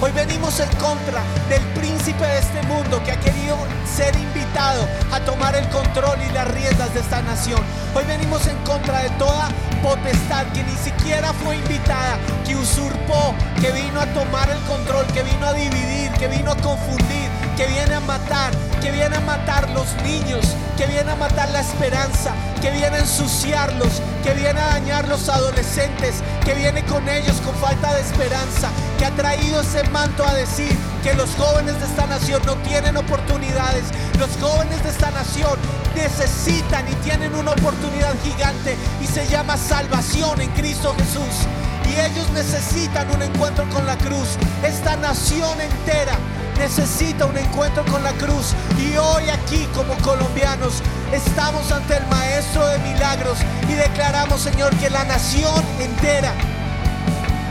Hoy 0.00 0.10
venimos 0.12 0.58
en 0.58 0.68
contra 0.76 1.22
del 1.50 1.62
príncipe 1.74 2.24
de 2.24 2.38
este 2.38 2.62
mundo 2.62 3.02
que 3.04 3.12
ha 3.12 3.20
querido 3.20 3.56
ser 3.86 4.16
invitado 4.16 4.86
a 5.12 5.20
tomar 5.20 5.54
el 5.54 5.68
control 5.68 6.18
y 6.28 6.32
las 6.32 6.48
riendas 6.48 6.92
de 6.94 7.00
esta 7.00 7.22
nación. 7.22 7.60
Hoy 7.94 8.04
venimos 8.04 8.46
en 8.46 8.56
contra 8.64 9.02
de 9.02 9.10
toda 9.10 9.48
potestad 9.82 10.46
que 10.52 10.62
ni 10.62 10.76
siquiera 10.76 11.32
fue 11.32 11.56
invitada, 11.56 12.18
que 12.46 12.56
usurpó, 12.56 13.34
que 13.60 13.70
vino 13.72 14.00
a 14.00 14.06
tomar 14.06 14.48
el 14.50 14.58
control, 14.60 15.06
que 15.08 15.22
vino 15.22 15.46
a 15.46 15.52
dividir, 15.52 16.10
que 16.12 16.28
vino 16.28 16.52
a 16.52 16.56
confundir, 16.56 17.23
que 17.56 17.66
viene 17.66 17.94
a 17.94 18.00
matar, 18.00 18.52
que 18.80 18.90
viene 18.90 19.16
a 19.16 19.20
matar 19.20 19.70
los 19.70 19.86
niños, 20.02 20.44
que 20.76 20.86
viene 20.86 21.10
a 21.12 21.16
matar 21.16 21.48
la 21.50 21.60
esperanza, 21.60 22.34
que 22.60 22.70
viene 22.70 22.96
a 22.96 23.00
ensuciarlos, 23.00 24.02
que 24.24 24.34
viene 24.34 24.60
a 24.60 24.66
dañar 24.66 25.06
los 25.08 25.28
adolescentes, 25.28 26.16
que 26.44 26.54
viene 26.54 26.84
con 26.84 27.08
ellos 27.08 27.40
con 27.44 27.54
falta 27.56 27.94
de 27.94 28.00
esperanza, 28.00 28.70
que 28.98 29.06
ha 29.06 29.10
traído 29.12 29.60
ese 29.60 29.84
manto 29.90 30.26
a 30.26 30.34
decir 30.34 30.76
que 31.02 31.14
los 31.14 31.30
jóvenes 31.36 31.78
de 31.78 31.86
esta 31.86 32.06
nación 32.06 32.42
no 32.44 32.56
tienen 32.56 32.96
oportunidades, 32.96 33.84
los 34.18 34.30
jóvenes 34.40 34.82
de 34.82 34.90
esta 34.90 35.10
nación 35.12 35.56
necesitan 35.94 36.88
y 36.90 36.94
tienen 37.04 37.34
una 37.34 37.52
oportunidad 37.52 38.14
gigante 38.24 38.76
y 39.00 39.06
se 39.06 39.26
llama 39.28 39.56
salvación 39.56 40.40
en 40.40 40.50
Cristo 40.50 40.94
Jesús. 40.98 41.46
Y 41.88 42.00
ellos 42.00 42.28
necesitan 42.30 43.08
un 43.10 43.22
encuentro 43.22 43.68
con 43.68 43.86
la 43.86 43.96
cruz. 43.98 44.38
Esta 44.64 44.96
nación 44.96 45.60
entera 45.60 46.16
necesita 46.58 47.26
un 47.26 47.36
encuentro 47.36 47.84
con 47.86 48.02
la 48.02 48.12
cruz. 48.12 48.54
Y 48.78 48.96
hoy 48.96 49.28
aquí 49.30 49.66
como 49.74 49.94
colombianos 49.98 50.82
estamos 51.12 51.70
ante 51.72 51.96
el 51.96 52.06
Maestro 52.06 52.66
de 52.66 52.78
Milagros 52.78 53.38
y 53.68 53.74
declaramos, 53.74 54.40
Señor, 54.40 54.74
que 54.76 54.90
la 54.90 55.04
nación 55.04 55.62
entera 55.80 56.32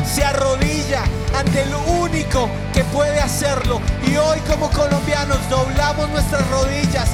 se 0.06 0.24
arrodilla 0.24 1.04
ante 1.38 1.62
el 1.62 1.74
único 1.74 2.50
que 2.74 2.84
puede 2.86 3.20
hacerlo. 3.20 3.82
Y 4.06 4.16
hoy 4.18 4.40
como 4.42 4.70
colombianos 4.70 5.38
doblamos 5.50 6.10
nuestras 6.10 6.48
rodillas 6.50 7.10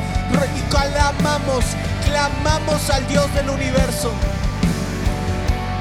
y 0.56 0.62
clamamos, 0.70 1.66
clamamos 2.06 2.90
al 2.90 3.08
Dios 3.08 3.34
del 3.34 3.50
universo. 3.50 4.12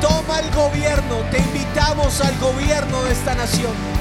Toma 0.00 0.40
el 0.40 0.50
gobierno, 0.52 1.16
te 1.30 1.38
invitamos 1.38 2.20
al 2.20 2.36
gobierno 2.38 3.02
de 3.04 3.12
esta 3.12 3.34
nación. 3.34 3.97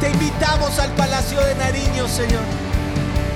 Te 0.00 0.10
invitamos 0.10 0.78
al 0.78 0.90
Palacio 0.92 1.40
de 1.42 1.54
Nariño, 1.56 2.08
Señor. 2.08 2.42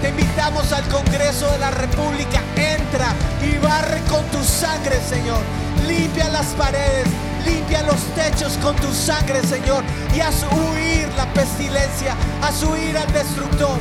Te 0.00 0.08
invitamos 0.08 0.72
al 0.72 0.82
Congreso 0.88 1.50
de 1.52 1.58
la 1.58 1.70
República. 1.70 2.42
Entra 2.56 3.12
y 3.42 3.58
barre 3.58 4.00
con 4.08 4.24
tu 4.26 4.42
sangre, 4.42 4.98
Señor. 5.06 5.40
Limpia 5.86 6.28
las 6.30 6.46
paredes, 6.54 7.06
limpia 7.44 7.82
los 7.82 8.00
techos 8.14 8.56
con 8.62 8.74
tu 8.76 8.92
sangre, 8.94 9.42
Señor. 9.42 9.84
Y 10.16 10.20
haz 10.20 10.42
huir 10.52 11.06
la 11.16 11.26
pestilencia, 11.34 12.16
haz 12.42 12.62
huir 12.62 12.96
al 12.96 13.12
destructor 13.12 13.78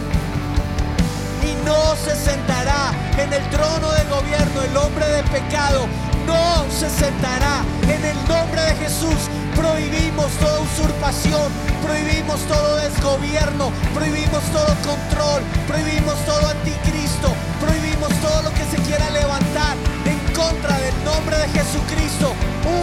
y 1.44 1.66
no 1.66 1.96
se 1.96 2.16
sentará 2.16 2.92
en 3.18 3.32
el 3.32 3.44
trono 3.50 3.92
de 3.92 4.04
gobierno 4.06 4.62
el 4.62 4.78
hombre 4.78 5.06
de 5.08 5.24
pecado. 5.24 5.88
No 6.26 6.66
se 6.72 6.90
sentará 6.90 7.64
en 7.84 8.04
el 8.04 8.18
nombre 8.28 8.62
de 8.62 8.76
Jesús. 8.76 9.30
Prohibimos 9.56 10.32
toda 10.40 10.60
usurpación, 10.62 11.52
prohibimos 11.84 12.40
todo 12.48 12.78
desgobierno, 12.78 13.72
prohibimos 13.94 14.44
todo 14.52 14.74
control, 14.88 15.44
prohibimos 15.68 16.16
todo 16.26 16.48
anticristo, 16.48 17.30
prohibimos 17.60 18.10
todo 18.22 18.44
lo 18.44 18.52
que 18.52 18.64
se 18.66 18.78
quiera 18.88 19.10
levantar 19.12 19.76
en 20.06 20.20
contra 20.34 20.78
del 20.78 20.96
nombre 21.04 21.38
de 21.38 21.48
Jesucristo, 21.50 22.34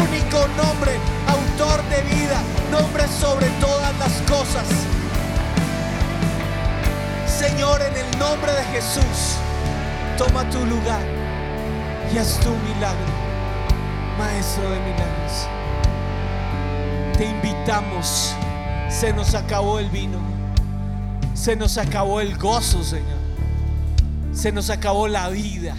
único 0.00 0.46
nombre, 0.56 0.92
autor 1.26 1.82
de 1.88 2.02
vida, 2.14 2.40
nombre 2.70 3.04
sobre 3.08 3.48
todas 3.60 3.96
las 3.98 4.12
cosas. 4.28 4.66
Señor, 7.26 7.80
en 7.80 7.96
el 7.96 8.18
nombre 8.18 8.52
de 8.52 8.64
Jesús, 8.64 9.38
toma 10.18 10.48
tu 10.50 10.64
lugar 10.66 11.00
y 12.12 12.18
haz 12.18 12.38
tu 12.40 12.50
milagro, 12.50 13.12
Maestro 14.18 14.70
de 14.70 14.78
milagros. 14.80 15.48
Te 17.16 17.24
invitamos, 17.24 18.34
se 18.90 19.12
nos 19.12 19.34
acabó 19.34 19.78
el 19.78 19.88
vino, 19.88 20.18
se 21.34 21.56
nos 21.56 21.78
acabó 21.78 22.20
el 22.20 22.36
gozo, 22.36 22.82
Señor, 22.82 23.18
se 24.32 24.52
nos 24.52 24.68
acabó 24.68 25.08
la 25.08 25.28
vida. 25.28 25.74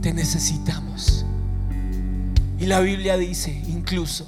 Te 0.00 0.12
necesitamos. 0.14 1.26
Y 2.58 2.66
la 2.66 2.80
Biblia 2.80 3.16
dice, 3.16 3.62
incluso, 3.68 4.26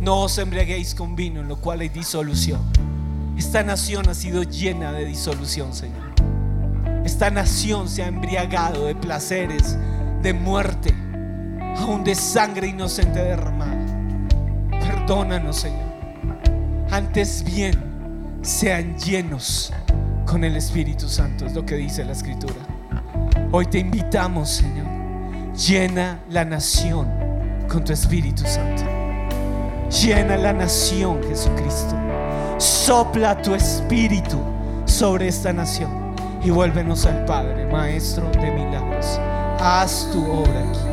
no 0.00 0.22
os 0.22 0.38
embriaguéis 0.38 0.94
con 0.94 1.16
vino, 1.16 1.40
en 1.40 1.48
lo 1.48 1.56
cual 1.56 1.80
hay 1.80 1.88
disolución. 1.88 2.60
Esta 3.36 3.62
nación 3.62 4.08
ha 4.08 4.14
sido 4.14 4.42
llena 4.42 4.92
de 4.92 5.04
disolución, 5.04 5.72
Señor. 5.72 6.12
Esta 7.04 7.30
nación 7.30 7.88
se 7.88 8.02
ha 8.02 8.08
embriagado 8.08 8.86
de 8.86 8.94
placeres, 8.94 9.76
de 10.22 10.32
muerte, 10.32 10.94
aún 11.76 12.04
de 12.04 12.14
sangre 12.14 12.68
inocente 12.68 13.20
derramada. 13.20 13.81
Perdónanos, 15.02 15.56
Señor. 15.56 15.82
Antes 16.92 17.42
bien, 17.42 17.74
sean 18.42 18.96
llenos 18.96 19.72
con 20.24 20.44
el 20.44 20.56
Espíritu 20.56 21.08
Santo, 21.08 21.44
es 21.44 21.54
lo 21.54 21.66
que 21.66 21.74
dice 21.74 22.04
la 22.04 22.12
Escritura. 22.12 22.54
Hoy 23.50 23.66
te 23.66 23.80
invitamos, 23.80 24.48
Señor. 24.48 24.86
Llena 25.56 26.20
la 26.30 26.44
nación 26.44 27.08
con 27.68 27.82
tu 27.82 27.92
Espíritu 27.92 28.44
Santo. 28.46 28.84
Llena 29.90 30.36
la 30.36 30.52
nación, 30.52 31.20
Jesucristo. 31.28 31.96
Sopla 32.58 33.42
tu 33.42 33.56
espíritu 33.56 34.38
sobre 34.84 35.26
esta 35.26 35.52
nación 35.52 36.14
y 36.44 36.50
vuélvenos 36.50 37.06
al 37.06 37.24
Padre, 37.24 37.66
Maestro 37.66 38.30
de 38.30 38.52
milagros. 38.52 39.18
Haz 39.58 40.08
tu 40.12 40.24
obra 40.24 40.60
aquí. 40.60 40.91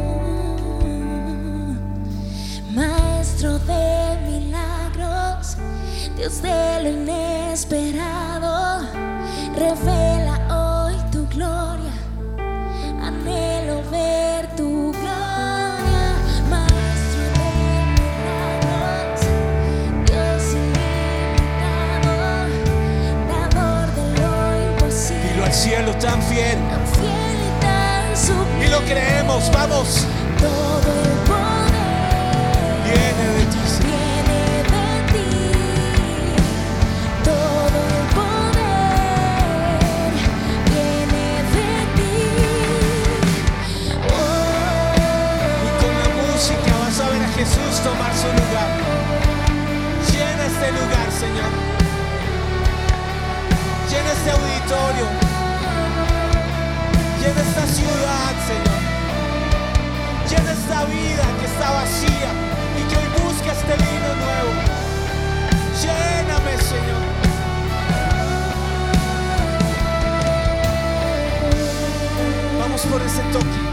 Dios 6.19 6.41
de 6.41 6.83
lo 6.83 6.89
inesperado, 6.89 8.81
revela 9.55 10.35
hoy 10.51 10.95
tu 11.13 11.25
gloria. 11.27 11.93
Anhelo 13.01 13.81
ver 13.89 14.53
tu 14.57 14.91
gloria, 14.91 16.17
Maestro 16.49 17.23
de 17.39 17.51
milagros, 18.03 19.21
Dios 20.07 20.43
ilimitado, 20.59 22.11
dador 23.29 23.87
de 23.95 24.05
lo 24.19 24.33
imposible. 24.73 25.23
Dilo 25.31 25.45
al 25.45 25.53
cielo 25.53 25.91
tan 26.01 26.21
fiel. 26.23 26.59
tan 26.67 26.85
fiel 26.97 27.37
y 27.47 27.61
tan 27.61 28.17
sublime. 28.17 28.65
Y 28.65 28.67
lo 28.67 28.79
creemos, 28.81 29.49
vamos. 29.53 30.05
Todo 30.37 31.28
Tomar 47.83 48.13
su 48.13 48.27
lugar. 48.27 48.69
Llena 50.11 50.45
este 50.45 50.71
lugar, 50.71 51.07
Señor. 51.17 51.51
Llena 53.89 54.11
este 54.11 54.31
auditorio. 54.31 55.07
Llena 57.21 57.41
esta 57.41 57.65
ciudad, 57.67 58.33
Señor. 58.49 58.81
Llena 60.29 60.51
esta 60.51 60.85
vida 60.85 61.23
que 61.39 61.45
está 61.45 61.71
vacía 61.71 62.31
y 62.77 62.81
que 62.89 62.97
hoy 62.97 63.07
busca 63.23 63.53
este 63.53 63.73
vino 63.75 64.09
nuevo. 64.25 64.51
Lléname, 65.81 66.57
Señor. 66.57 67.03
Vamos 72.59 72.81
por 72.81 73.01
ese 73.01 73.21
toque. 73.31 73.68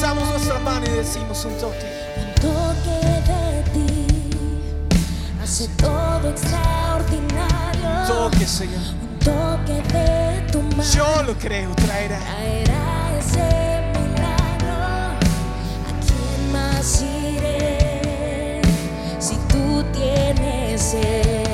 Alzamos 0.00 0.28
nuestra 0.28 0.60
mano 0.60 0.86
y 0.86 0.90
decimos 0.90 1.44
un 1.44 1.54
toque. 1.58 1.84
Un 2.18 2.32
toque 2.40 3.00
de 3.26 3.64
ti 3.72 4.06
hace 5.42 5.66
todo 5.70 6.30
extraordinario. 6.30 8.06
Toque, 8.06 8.46
Señor. 8.46 8.78
Un 9.02 9.18
toque 9.18 9.82
de 9.92 10.52
tu 10.52 10.62
mano. 10.62 10.84
Yo 10.84 11.22
lo 11.24 11.34
creo, 11.34 11.74
traerá. 11.74 12.20
traerá 12.20 13.18
ese 13.18 13.82
milagro. 13.98 14.76
¿A 15.82 15.92
quién 16.06 16.52
más 16.52 17.02
iré 17.02 18.62
si 19.18 19.34
tú 19.48 19.82
tienes 19.92 20.94
el 20.94 21.47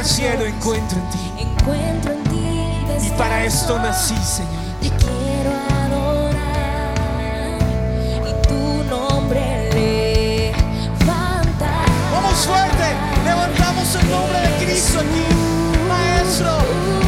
al 0.00 0.06
cielo, 0.06 0.46
encuentro 0.46 0.98
en 0.98 1.10
ti. 1.10 1.18
Encuentro 1.42 2.12
en 2.12 2.24
ti 2.24 3.06
Y 3.06 3.10
para 3.18 3.44
esto 3.44 3.78
nací, 3.78 4.16
Señor. 4.16 4.50
Te 4.80 4.88
quiero 4.88 5.52
adorar 5.84 6.94
y 8.26 8.32
tu 8.48 8.84
nombre 8.88 9.70
levantar. 10.88 11.84
Vamos 12.12 12.38
fuerte. 12.46 12.96
Levantamos 13.26 13.94
el 13.94 14.10
nombre 14.10 14.40
de 14.40 14.64
Cristo 14.64 15.00
aquí. 15.00 15.26
Maestro 15.86 16.99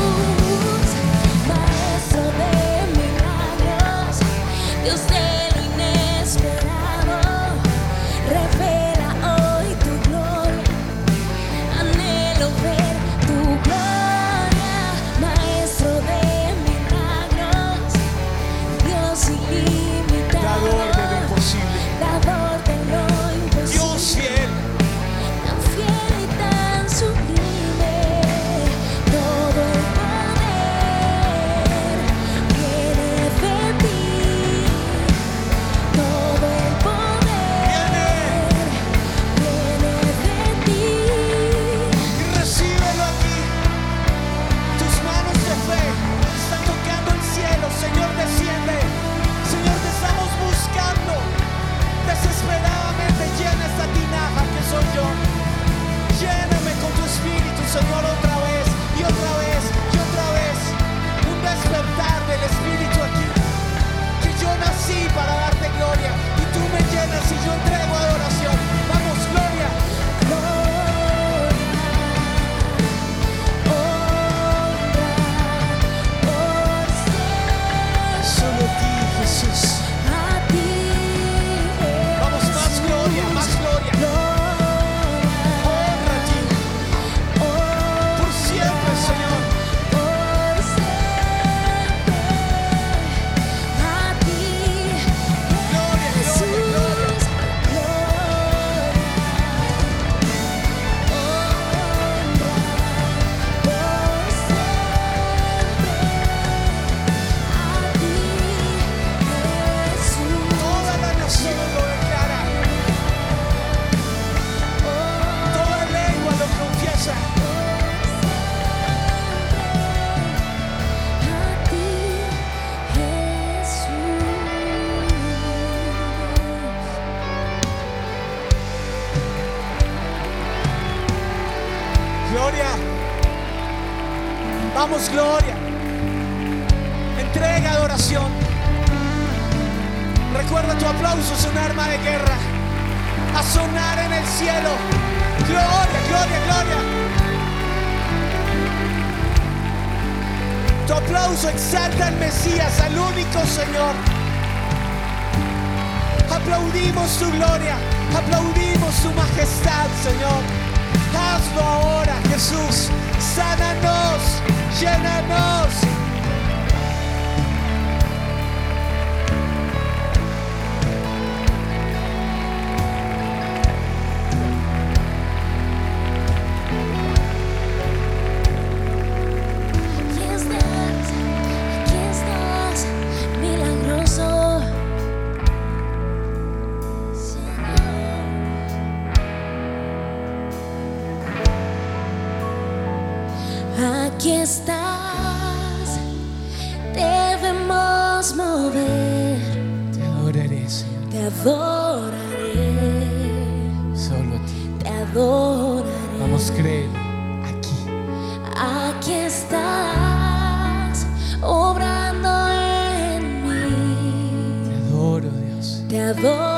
Dios. 216.14 216.52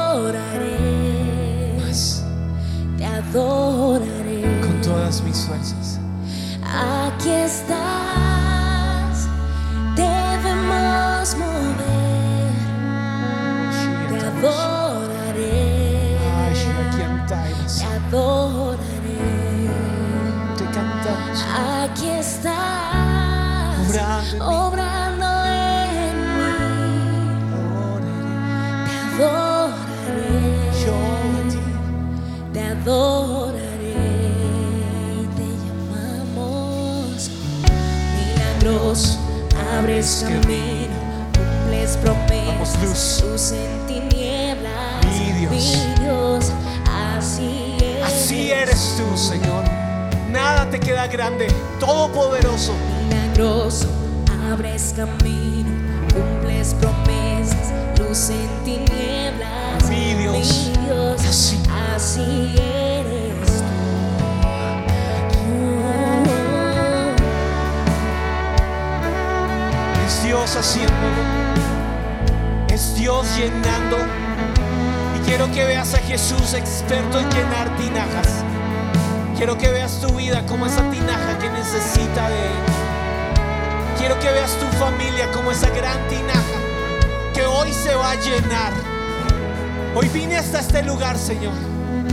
Señor, 91.13 91.53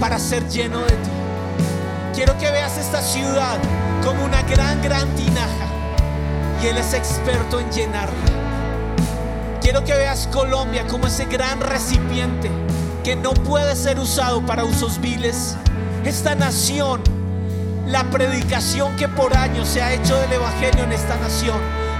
para 0.01 0.19
ser 0.19 0.47
lleno 0.49 0.79
de 0.79 0.89
ti. 0.89 1.09
Quiero 2.13 2.37
que 2.37 2.51
veas 2.51 2.77
esta 2.77 3.01
ciudad 3.01 3.57
como 4.03 4.25
una 4.25 4.41
gran, 4.41 4.81
gran 4.81 5.07
tinaja 5.15 5.65
y 6.61 6.67
Él 6.67 6.77
es 6.77 6.93
experto 6.93 7.61
en 7.61 7.71
llenarla. 7.71 8.19
Quiero 9.61 9.85
que 9.85 9.93
veas 9.93 10.27
Colombia 10.27 10.85
como 10.87 11.07
ese 11.07 11.25
gran 11.25 11.61
recipiente 11.61 12.51
que 13.03 13.15
no 13.15 13.33
puede 13.33 13.77
ser 13.77 13.97
usado 13.97 14.45
para 14.45 14.65
usos 14.65 14.99
viles. 14.99 15.55
Esta 16.03 16.35
nación, 16.35 17.01
la 17.87 18.03
predicación 18.11 18.97
que 18.97 19.07
por 19.07 19.35
años 19.37 19.69
se 19.69 19.81
ha 19.81 19.93
hecho 19.93 20.19
del 20.19 20.33
Evangelio 20.33 20.83
en 20.83 20.91
esta 20.91 21.15
nación, 21.15 21.57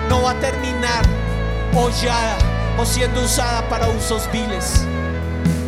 no 0.10 0.24
va 0.24 0.32
a 0.32 0.40
terminar 0.42 1.06
hollada 1.74 2.38
o 2.78 2.86
siendo 2.86 3.24
usada 3.24 3.68
para 3.70 3.88
usos 3.88 4.30
viles. 4.32 4.86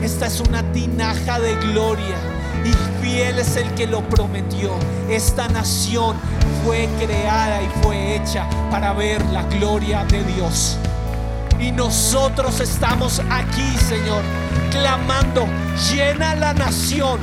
Esta 0.04 0.26
es 0.26 0.42
una 0.42 0.62
tinaja 0.74 1.40
de 1.40 1.56
gloria 1.56 2.18
y 2.66 3.02
fiel 3.02 3.40
es 3.40 3.56
el 3.56 3.74
que 3.74 3.88
lo 3.88 4.02
prometió. 4.10 4.72
Esta 5.10 5.48
nación 5.48 6.18
fue 6.66 6.90
creada 7.00 7.62
y 7.62 7.70
fue 7.82 8.18
hecha 8.18 8.46
para 8.70 8.92
ver 8.92 9.24
la 9.28 9.44
gloria 9.44 10.04
de 10.04 10.22
Dios. 10.26 10.78
Y 11.58 11.72
nosotros 11.72 12.60
estamos 12.60 13.22
aquí, 13.32 13.78
Señor, 13.78 14.24
clamando, 14.72 15.48
llena 15.90 16.36
la 16.36 16.54
nación 16.54 17.22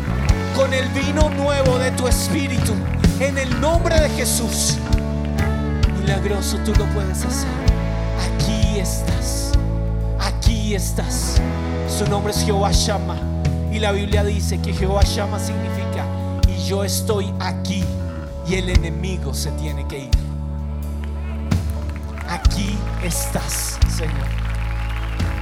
con 0.56 0.72
el 0.72 0.88
vino 0.88 1.28
nuevo 1.28 1.78
de 1.78 1.90
tu 1.90 2.08
espíritu, 2.08 2.72
en 3.20 3.36
el 3.36 3.60
nombre 3.60 4.00
de 4.00 4.08
Jesús. 4.08 4.78
Milagroso, 6.00 6.56
tú 6.64 6.72
lo 6.76 6.86
puedes 6.94 7.26
hacer. 7.26 7.50
Aquí 8.38 8.78
estás, 8.78 9.52
aquí 10.18 10.74
estás. 10.74 11.38
Su 11.98 12.06
nombre 12.08 12.32
es 12.32 12.42
Jehová 12.44 12.70
Shama. 12.72 13.16
Y 13.72 13.78
la 13.78 13.92
Biblia 13.92 14.24
dice 14.24 14.60
que 14.60 14.72
Jehová 14.72 15.02
Shama 15.04 15.38
significa, 15.38 16.04
y 16.48 16.66
yo 16.66 16.82
estoy 16.82 17.32
aquí, 17.38 17.84
y 18.46 18.54
el 18.54 18.70
enemigo 18.70 19.34
se 19.34 19.50
tiene 19.52 19.86
que 19.86 19.98
ir. 20.04 20.10
Aquí 22.28 22.78
estás, 23.04 23.78
Señor. 23.96 24.26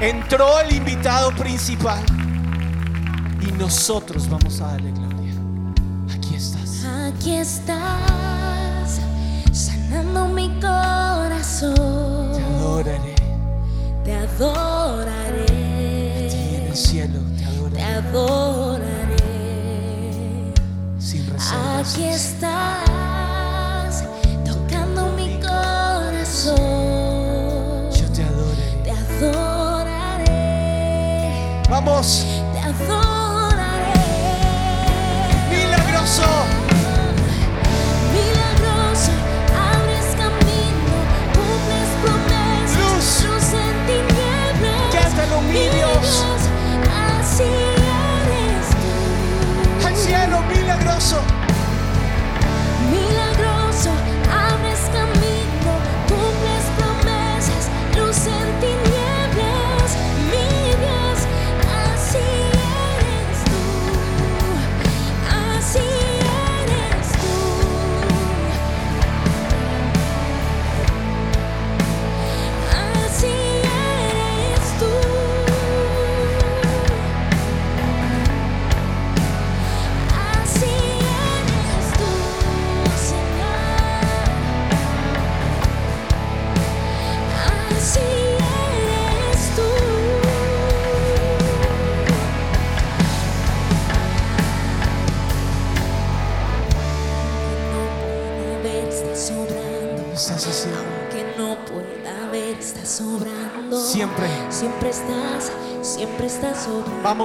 Entró 0.01 0.61
el 0.61 0.75
invitado 0.75 1.31
principal 1.33 2.03
y 3.41 3.53
nosotros 3.53 4.29
vamos 4.29 4.61
a 4.61 4.69
darle 4.69 4.93
gloria. 4.93 5.33
Aquí 6.15 6.35
estás. 6.35 6.85
Aquí 6.85 7.35
estás, 7.35 9.01
sanando 9.53 10.29
mi 10.29 10.49
corazón. 10.61 11.75
Te 12.33 12.45
adoraré. 12.45 13.15
Te 14.05 14.15
adoraré. 14.15 15.48
Y 16.69 16.71
en 16.71 16.71
el 16.71 16.77
cielo 16.77 17.21
te 17.37 17.45
Te 17.77 17.83
adoraré. 17.83 18.09
adoraré. 18.09 19.17
Sin 20.99 21.27
reservas. 21.31 21.95
Aquí 21.95 22.05
estás, 22.05 24.05
tocando 24.45 25.09
mi 25.17 25.41
corazón. 25.41 26.59
Yo 27.91 28.07
te 28.13 28.23
adoraré. 28.23 28.83
Te 28.85 28.91
adoraré. 28.91 30.33
Vamos. 31.71 32.27
Te 32.53 32.59
adoraré. 32.61 33.93
Milagroso, 35.51 36.23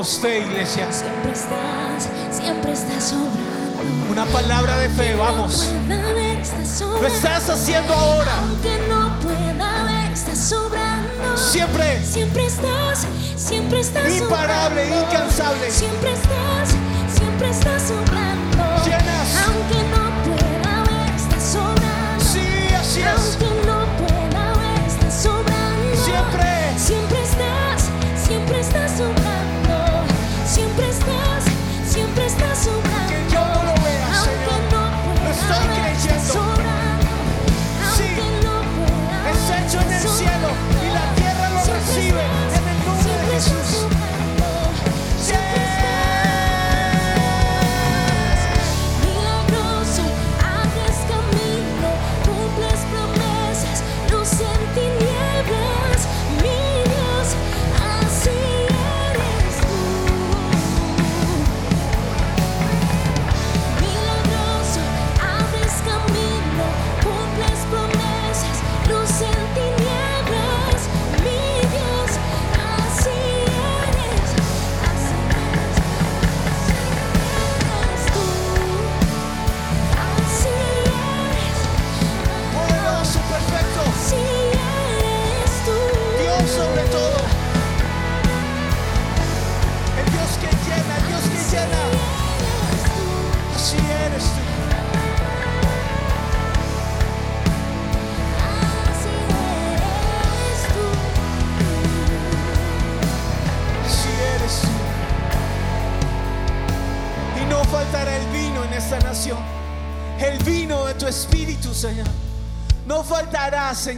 fe, 0.03 0.39
iglesia. 0.39 0.91
Siempre 0.91 1.31
estás, 1.31 2.09
siempre 2.31 2.71
estás 2.73 3.03
sobrando. 3.03 4.11
Una 4.11 4.25
palabra 4.25 4.77
de 4.77 4.89
fe, 4.89 5.15
vamos. 5.15 5.71
No 5.87 5.95
ver, 6.13 6.37
Lo 7.01 7.07
estás 7.07 7.49
haciendo 7.49 7.93
ahora. 7.93 8.31
Aunque 8.41 8.77
no 8.87 9.19
pueda 9.19 9.83
ver, 9.85 10.11
estás 10.11 10.37
sobrando. 10.37 11.37
Siempre. 11.37 12.03
Siempre 12.05 12.45
estás, 12.45 13.07
siempre 13.35 13.79
estás 13.79 14.09
Imparable, 14.11 14.83
sobrando. 14.87 15.11
incansable. 15.11 15.71
Siempre 15.71 16.11
estás, 16.11 16.69
siempre 17.17 17.49
estás 17.49 17.81
sobrando. 17.83 18.83
Llenas. 18.85 19.29
Aunque 19.47 19.83
no 19.89 20.23
pueda 20.23 20.83
ver, 20.83 21.15
estás 21.15 21.43
sobrando. 21.43 22.23
Sí, 22.23 22.75
así 22.75 23.01
es. 23.01 23.37
Aunque 23.41 23.52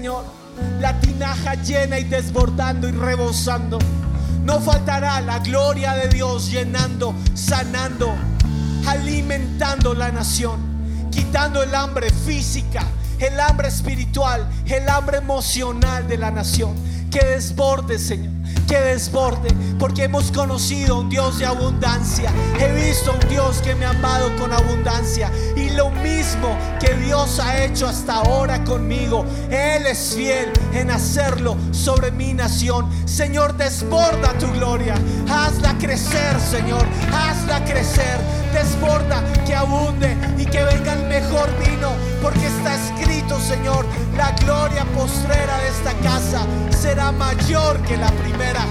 Señor, 0.05 0.23
la 0.81 0.99
tinaja 0.99 1.55
llena 1.55 1.97
y 1.97 2.03
desbordando 2.03 2.87
y 2.87 2.91
rebosando. 2.91 3.79
No 4.43 4.59
faltará 4.59 5.19
la 5.21 5.39
gloria 5.39 5.95
de 5.95 6.09
Dios 6.09 6.51
llenando, 6.51 7.15
sanando, 7.33 8.13
alimentando 8.85 9.95
la 9.95 10.11
nación, 10.11 10.59
quitando 11.09 11.63
el 11.63 11.73
hambre 11.73 12.11
física, 12.11 12.83
el 13.17 13.39
hambre 13.39 13.69
espiritual, 13.69 14.47
el 14.67 14.87
hambre 14.89 15.17
emocional 15.17 16.07
de 16.07 16.19
la 16.19 16.29
nación. 16.29 16.75
Que 17.09 17.25
desborde, 17.25 17.97
Señor, 17.97 18.31
que 18.67 18.79
desborde, 18.79 19.49
porque 19.79 20.03
hemos 20.03 20.31
conocido 20.31 20.99
un 20.99 21.09
Dios 21.09 21.39
de 21.39 21.45
abundancia. 21.45 22.31
He 22.59 22.73
visto 22.73 23.13
un 23.13 23.29
Dios 23.29 23.57
que 23.63 23.73
me 23.75 23.85
ha 23.85 23.91
amado 23.91 24.35
con 24.37 24.51
abundancia. 24.51 25.31
Y 25.55 25.69
lo 25.71 25.89
mismo 25.91 26.57
que 26.79 26.93
Dios 26.95 27.39
ha 27.39 27.63
hecho 27.63 27.87
hasta 27.87 28.15
ahora 28.15 28.63
conmigo, 28.63 29.24
Él 29.55 29.87
es 29.87 30.13
fiel 30.15 30.51
en 30.73 30.91
hacerlo 30.91 31.55
sobre 31.71 32.11
mi 32.11 32.33
nación. 32.33 32.89
Señor, 33.05 33.55
desborda 33.55 34.37
tu 34.37 34.51
gloria. 34.51 34.95
Hazla 35.29 35.77
crecer, 35.77 36.39
Señor. 36.41 36.85
Hazla 37.13 37.63
crecer. 37.63 38.19
Desborda, 38.53 39.23
que 39.45 39.55
abunde 39.55 40.17
y 40.37 40.45
que 40.45 40.63
venga 40.63 40.93
el 40.93 41.07
mejor 41.07 41.49
vino. 41.65 41.91
Porque 42.21 42.47
está 42.47 42.75
escrito, 42.75 43.39
Señor, 43.39 43.85
la 44.17 44.31
gloria 44.31 44.83
postrera 44.93 45.57
de 45.59 45.69
esta 45.69 45.93
casa 46.03 46.45
será 46.69 47.11
mayor 47.13 47.81
que 47.83 47.95
la 47.95 48.11
primera. 48.11 48.61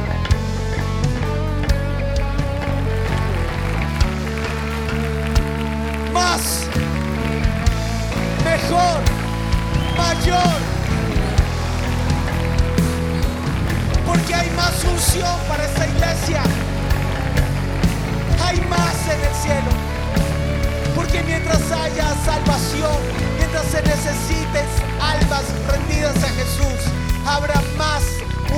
Porque 21.14 21.28
mientras 21.28 21.70
haya 21.70 22.12
salvación, 22.24 22.90
mientras 23.38 23.64
se 23.66 23.80
necesiten 23.82 24.66
almas 25.00 25.44
rendidas 25.68 26.16
a 26.16 26.26
Jesús, 26.26 26.90
habrá 27.24 27.62
más 27.78 28.02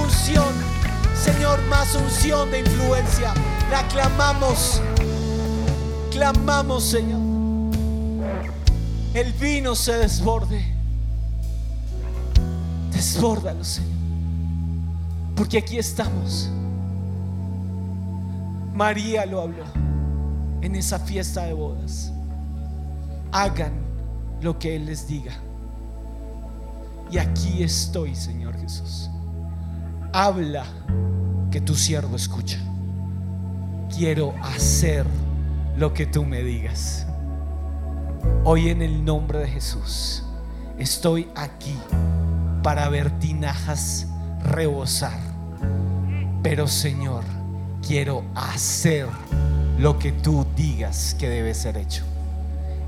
unción. 0.02 0.54
Señor, 1.22 1.60
más 1.64 1.94
unción 1.94 2.50
de 2.50 2.60
influencia. 2.60 3.34
La 3.70 3.86
clamamos. 3.88 4.80
Clamamos, 6.10 6.84
Señor. 6.84 7.20
El 9.12 9.34
vino 9.34 9.74
se 9.74 9.92
desborde. 9.98 10.64
Desbórdalo, 12.90 13.64
Señor. 13.64 13.90
Porque 15.36 15.58
aquí 15.58 15.76
estamos. 15.76 16.48
María 18.74 19.26
lo 19.26 19.42
habló 19.42 19.64
en 20.62 20.74
esa 20.74 20.98
fiesta 20.98 21.42
de 21.42 21.52
bodas. 21.52 22.12
Hagan 23.32 23.72
lo 24.40 24.58
que 24.58 24.76
Él 24.76 24.86
les 24.86 25.06
diga. 25.06 25.32
Y 27.10 27.18
aquí 27.18 27.62
estoy, 27.62 28.14
Señor 28.14 28.58
Jesús. 28.58 29.10
Habla 30.12 30.64
que 31.50 31.60
tu 31.60 31.74
siervo 31.74 32.16
escucha. 32.16 32.58
Quiero 33.94 34.34
hacer 34.42 35.06
lo 35.76 35.92
que 35.92 36.06
tú 36.06 36.24
me 36.24 36.42
digas. 36.42 37.06
Hoy 38.44 38.70
en 38.70 38.82
el 38.82 39.04
nombre 39.04 39.38
de 39.40 39.48
Jesús 39.48 40.22
estoy 40.78 41.28
aquí 41.34 41.76
para 42.62 42.88
ver 42.88 43.10
tinajas 43.18 44.06
rebosar. 44.42 45.18
Pero 46.42 46.66
Señor, 46.66 47.24
quiero 47.86 48.24
hacer 48.34 49.06
lo 49.78 49.98
que 49.98 50.12
tú 50.12 50.46
digas 50.56 51.14
que 51.18 51.28
debe 51.28 51.54
ser 51.54 51.76
hecho. 51.76 52.04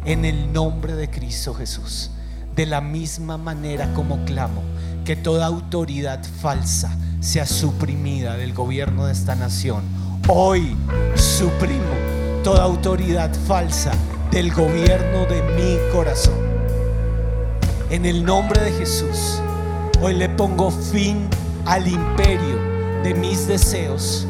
En 0.09 0.25
el 0.25 0.55
nombre 0.55 0.94
de 0.94 1.11
Cristo 1.11 1.53
Jesús. 1.53 2.11
De 2.57 2.64
la 2.64 2.81
misma 2.81 3.37
manera 3.37 3.92
como 3.92 4.25
clamo 4.25 4.62
que 5.05 5.16
toda 5.16 5.44
autoridad 5.44 6.25
falsa 6.40 6.97
sea 7.21 7.44
suprimida 7.44 8.35
del 8.38 8.55
gobierno 8.55 9.05
de 9.05 9.12
esta 9.12 9.35
nación. 9.35 9.83
Hoy 10.27 10.75
suprimo 11.14 11.92
toda 12.42 12.64
autoridad 12.64 13.31
falsa 13.47 13.92
del 14.31 14.51
gobierno 14.51 15.27
de 15.27 15.42
mi 15.42 15.92
corazón. 15.92 16.38
En 17.90 18.07
el 18.07 18.25
nombre 18.25 18.62
de 18.62 18.73
Jesús, 18.73 19.42
hoy 20.01 20.14
le 20.14 20.31
pongo 20.31 20.71
fin 20.71 21.29
al 21.66 21.87
imperio 21.87 22.57
de 23.03 23.12
mis 23.12 23.47
deseos, 23.47 24.27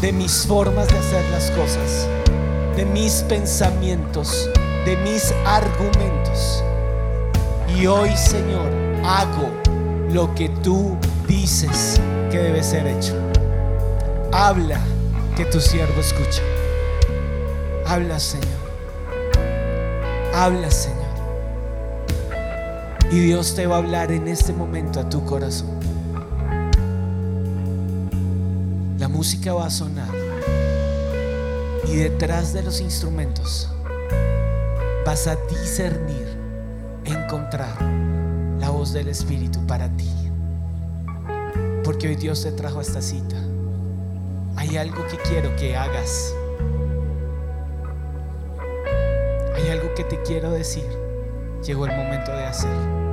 de 0.00 0.12
mis 0.12 0.46
formas 0.46 0.86
de 0.86 0.96
hacer 0.96 1.24
las 1.32 1.50
cosas, 1.50 2.06
de 2.76 2.84
mis 2.84 3.14
pensamientos, 3.28 4.48
de 4.84 4.96
mis 4.96 5.32
argumentos. 5.46 6.62
Y 7.76 7.86
hoy, 7.86 8.10
Señor, 8.16 8.70
hago 9.04 9.50
lo 10.10 10.34
que 10.34 10.48
tú 10.48 10.96
dices 11.26 12.00
que 12.30 12.38
debe 12.38 12.62
ser 12.62 12.86
hecho. 12.86 13.14
Habla 14.32 14.80
que 15.36 15.44
tu 15.44 15.60
siervo 15.60 16.00
escucha. 16.00 16.42
Habla, 17.86 18.18
Señor. 18.18 18.48
Habla, 20.34 20.70
Señor. 20.70 21.02
Y 23.10 23.20
Dios 23.20 23.54
te 23.54 23.66
va 23.66 23.76
a 23.76 23.78
hablar 23.78 24.10
en 24.10 24.26
este 24.26 24.52
momento 24.52 24.98
a 25.00 25.08
tu 25.08 25.24
corazón. 25.24 25.78
La 28.98 29.08
música 29.08 29.52
va 29.52 29.66
a 29.66 29.70
sonar. 29.70 30.08
Y 31.86 31.96
detrás 31.96 32.52
de 32.52 32.62
los 32.62 32.80
instrumentos 32.80 33.71
vas 35.04 35.26
a 35.26 35.36
discernir, 35.48 36.26
encontrar 37.04 37.80
la 38.58 38.70
voz 38.70 38.92
del 38.92 39.08
Espíritu 39.08 39.64
para 39.66 39.88
ti. 39.96 40.10
Porque 41.84 42.08
hoy 42.08 42.16
Dios 42.16 42.42
te 42.42 42.52
trajo 42.52 42.78
a 42.78 42.82
esta 42.82 43.02
cita. 43.02 43.36
Hay 44.56 44.76
algo 44.76 45.04
que 45.08 45.16
quiero 45.28 45.54
que 45.56 45.76
hagas. 45.76 46.34
Hay 49.56 49.70
algo 49.70 49.92
que 49.94 50.04
te 50.04 50.22
quiero 50.22 50.50
decir. 50.50 50.86
Llegó 51.64 51.86
el 51.86 51.96
momento 51.96 52.32
de 52.32 52.44
hacer. 52.44 53.11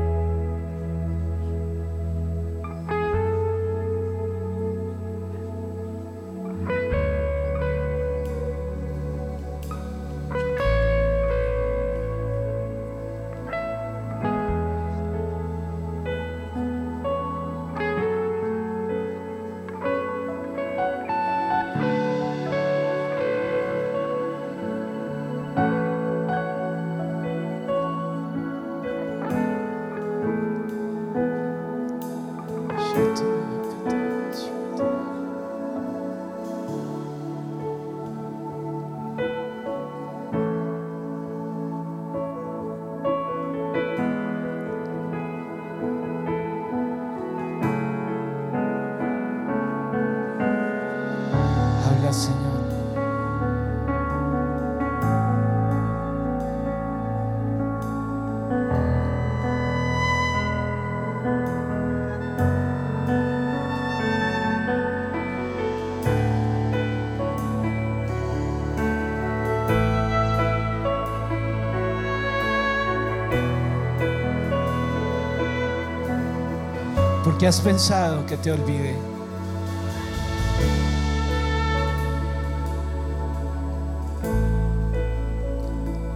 ¿Por 77.39 77.43
qué 77.43 77.47
has 77.47 77.61
pensado 77.61 78.25
que 78.25 78.35
te 78.35 78.51
olvidé? 78.51 78.93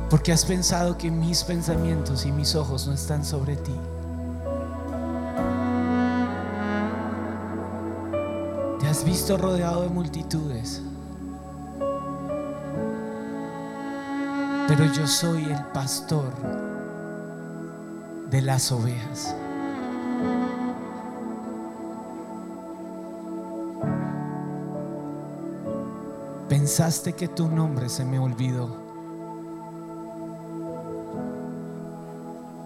Porque 0.09 0.33
has 0.33 0.43
pensado 0.43 0.97
que 0.97 1.09
mis 1.09 1.45
pensamientos 1.45 2.25
y 2.25 2.33
mis 2.33 2.55
ojos 2.55 2.87
no 2.87 2.93
están 2.93 3.23
sobre 3.23 3.55
ti. 3.55 3.73
Te 8.81 8.87
has 8.89 9.05
visto 9.05 9.37
rodeado 9.37 9.83
de 9.83 9.87
multitudes. 9.87 10.81
Pero 14.67 14.91
yo 14.91 15.07
soy 15.07 15.45
el 15.45 15.63
pastor 15.67 16.33
de 18.29 18.41
las 18.41 18.73
ovejas. 18.73 19.33
Pensaste 26.63 27.11
que 27.11 27.27
tu 27.27 27.49
nombre 27.49 27.89
se 27.89 28.05
me 28.05 28.17
olvidó. 28.17 28.69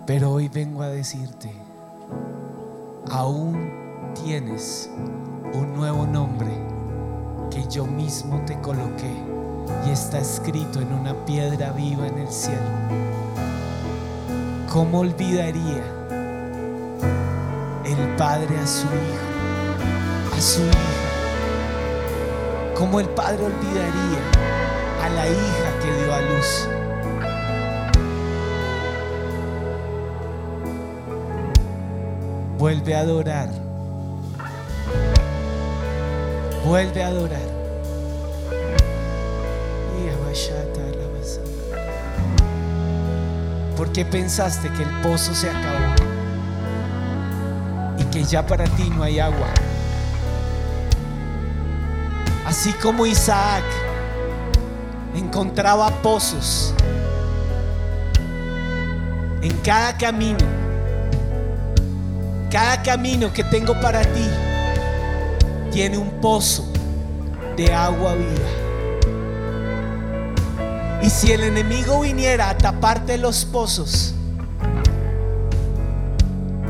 Pero 0.06 0.34
hoy 0.34 0.50
vengo 0.50 0.84
a 0.84 0.88
decirte, 0.90 1.52
aún 3.10 4.14
tienes 4.24 4.88
un 5.52 5.74
nuevo 5.74 6.06
nombre 6.06 6.52
que 7.50 7.68
yo 7.72 7.88
mismo 7.88 8.40
te 8.46 8.62
coloqué 8.62 9.12
y 9.88 9.90
está 9.90 10.20
escrito 10.20 10.80
en 10.80 10.94
una 10.94 11.26
piedra 11.26 11.72
viva 11.72 12.06
en 12.06 12.20
el 12.20 12.32
cielo. 12.32 12.70
¿Cómo 14.72 15.00
olvidaría 15.00 15.84
el 17.84 18.16
padre 18.16 18.60
a 18.60 18.68
su 18.68 18.86
hijo, 18.86 20.38
a 20.38 20.40
su 20.40 20.62
hija? 20.62 21.07
¿Cómo 22.78 23.00
el 23.00 23.10
padre 23.10 23.44
olvidaría 23.44 24.22
a 25.04 25.10
la 25.10 25.28
hija 25.28 25.80
que 25.82 25.92
dio 26.04 26.14
a 26.14 26.22
luz? 26.22 26.70
Vuelve 32.60 32.96
a 32.96 33.00
adorar. 33.00 33.50
Vuelve 36.64 37.04
a 37.04 37.08
adorar. 37.08 37.58
Porque 43.76 44.06
pensaste 44.06 44.70
que 44.70 44.84
el 44.84 45.02
pozo 45.02 45.34
se 45.34 45.50
acabó 45.50 45.96
y 47.98 48.04
que 48.06 48.24
ya 48.24 48.46
para 48.46 48.66
ti 48.66 48.92
no 48.96 49.02
hay 49.02 49.20
agua. 49.20 49.48
Así 52.48 52.72
como 52.82 53.06
Isaac 53.06 53.66
encontraba 55.14 55.90
pozos 56.02 56.74
en 59.42 59.52
cada 59.58 59.98
camino, 59.98 60.46
cada 62.50 62.82
camino 62.82 63.34
que 63.34 63.44
tengo 63.44 63.78
para 63.82 64.02
ti 64.02 64.26
tiene 65.74 65.98
un 65.98 66.10
pozo 66.22 66.66
de 67.58 67.74
agua 67.74 68.16
viva. 68.16 68.50
Y 71.02 71.10
si 71.10 71.34
el 71.34 71.44
enemigo 71.44 72.00
viniera 72.00 72.50
a 72.50 72.58
taparte 72.58 73.18
los 73.18 73.44
pozos, 73.44 74.14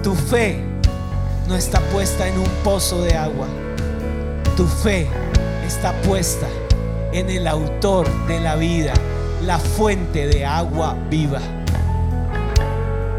tu 0.02 0.16
fe 0.16 0.60
no 1.48 1.56
está 1.56 1.80
puesta 1.92 2.28
en 2.28 2.40
un 2.40 2.50
pozo 2.64 3.04
de 3.04 3.16
agua. 3.16 3.46
Tu 4.56 4.66
fe 4.66 5.08
está 5.68 5.92
puesta 6.04 6.48
en 7.12 7.30
el 7.30 7.46
autor 7.46 8.08
de 8.28 8.40
la 8.40 8.56
vida, 8.56 8.94
la 9.46 9.60
fuente 9.60 10.28
de 10.28 10.46
agua 10.46 10.96
viva. 11.10 11.42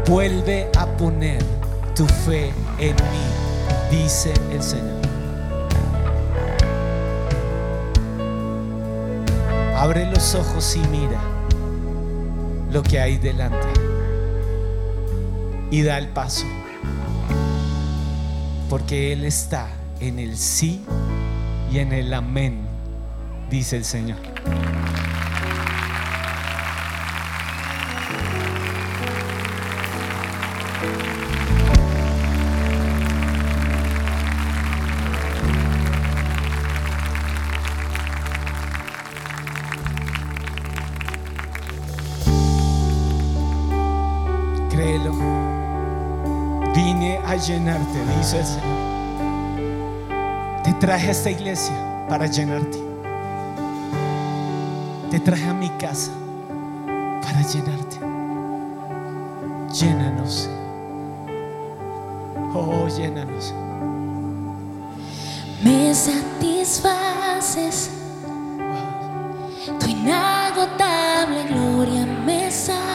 Vuelve 0.07 0.67
a 0.75 0.87
poner 0.87 1.43
tu 1.95 2.07
fe 2.07 2.51
en 2.79 2.95
mí, 2.95 3.91
dice 3.91 4.33
el 4.51 4.63
Señor. 4.63 4.99
Abre 9.75 10.09
los 10.09 10.33
ojos 10.33 10.75
y 10.75 10.79
mira 10.87 11.21
lo 12.71 12.81
que 12.81 12.99
hay 12.99 13.17
delante. 13.17 13.67
Y 15.69 15.83
da 15.83 15.99
el 15.99 16.07
paso. 16.09 16.47
Porque 18.69 19.13
Él 19.13 19.23
está 19.23 19.67
en 19.99 20.17
el 20.17 20.35
sí 20.35 20.83
y 21.71 21.79
en 21.79 21.93
el 21.93 22.13
amén, 22.13 22.61
dice 23.49 23.77
el 23.77 23.85
Señor. 23.85 24.17
Créelo. 44.71 45.13
Vine 46.73 47.19
a 47.25 47.35
llenarte, 47.35 48.05
dice 48.17 48.39
el 48.39 48.45
Señor. 48.45 48.58
Traje 50.79 51.07
a 51.09 51.11
esta 51.11 51.29
iglesia 51.29 51.73
para 52.07 52.25
llenarte. 52.25 52.77
Te 55.11 55.19
traje 55.19 55.49
a 55.49 55.53
mi 55.53 55.69
casa 55.71 56.11
para 57.21 57.41
llenarte. 57.41 57.97
Llénanos. 59.73 60.49
Oh, 62.53 62.87
llénanos. 62.87 63.53
Me 65.61 65.93
satisfaces, 65.93 67.89
tu 69.79 69.87
inagotable 69.87 71.43
gloria 71.49 72.05
me 72.25 72.49
sacia. 72.49 72.88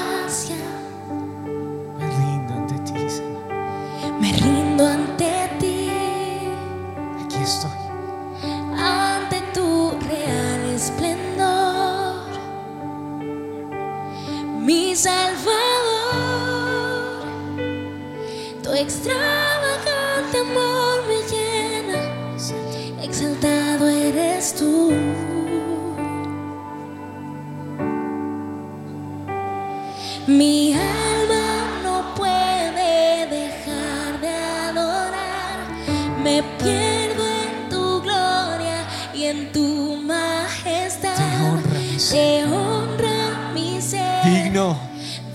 Me 36.25 36.43
pierdo 36.43 37.22
en 37.22 37.68
tu 37.68 38.01
gloria 38.01 38.87
y 39.12 39.25
en 39.25 39.53
tu 39.53 39.99
majestad. 40.03 41.16
Te 41.16 41.45
honra, 41.45 41.79
mi 41.79 42.01
ser. 42.01 42.16
Te 42.16 42.45
honra 42.47 43.51
mi 43.53 43.83
ser. 43.83 44.25
Digno. 44.25 44.79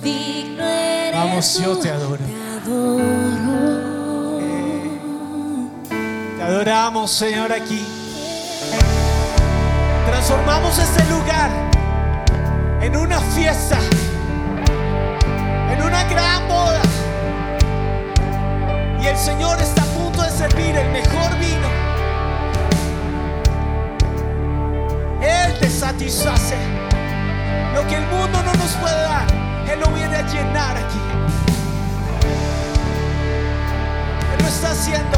Digno 0.01 0.63
eres 0.63 1.13
Vamos, 1.13 1.59
yo 1.59 1.77
te 1.77 1.91
adoro. 1.91 2.25
Te 2.25 2.33
adoro. 2.57 4.39
Te 6.37 6.41
adoramos, 6.41 7.11
Señor, 7.11 7.53
aquí. 7.53 7.85
Transformamos 10.07 10.79
este 10.79 11.05
lugar 11.05 11.51
en 12.81 12.97
una 12.97 13.19
fiesta, 13.19 13.77
en 15.71 15.83
una 15.83 16.03
gran 16.05 16.47
boda. 16.47 16.81
Y 19.03 19.05
el 19.05 19.17
Señor 19.17 19.61
está 19.61 19.83
servir 20.39 20.73
el 20.73 20.89
mejor 20.91 21.37
vino. 21.37 21.67
Él 25.21 25.59
te 25.59 25.69
satisface. 25.69 26.55
Lo 27.75 27.85
que 27.85 27.95
el 27.95 28.07
mundo 28.07 28.41
no 28.43 28.53
nos 28.53 28.71
puede 28.77 29.01
dar, 29.01 29.27
Él 29.69 29.81
lo 29.81 29.87
viene 29.87 30.15
a 30.15 30.21
llenar 30.21 30.77
aquí. 30.77 31.01
Él 34.31 34.41
lo 34.41 34.47
está 34.47 34.71
haciendo. 34.71 35.17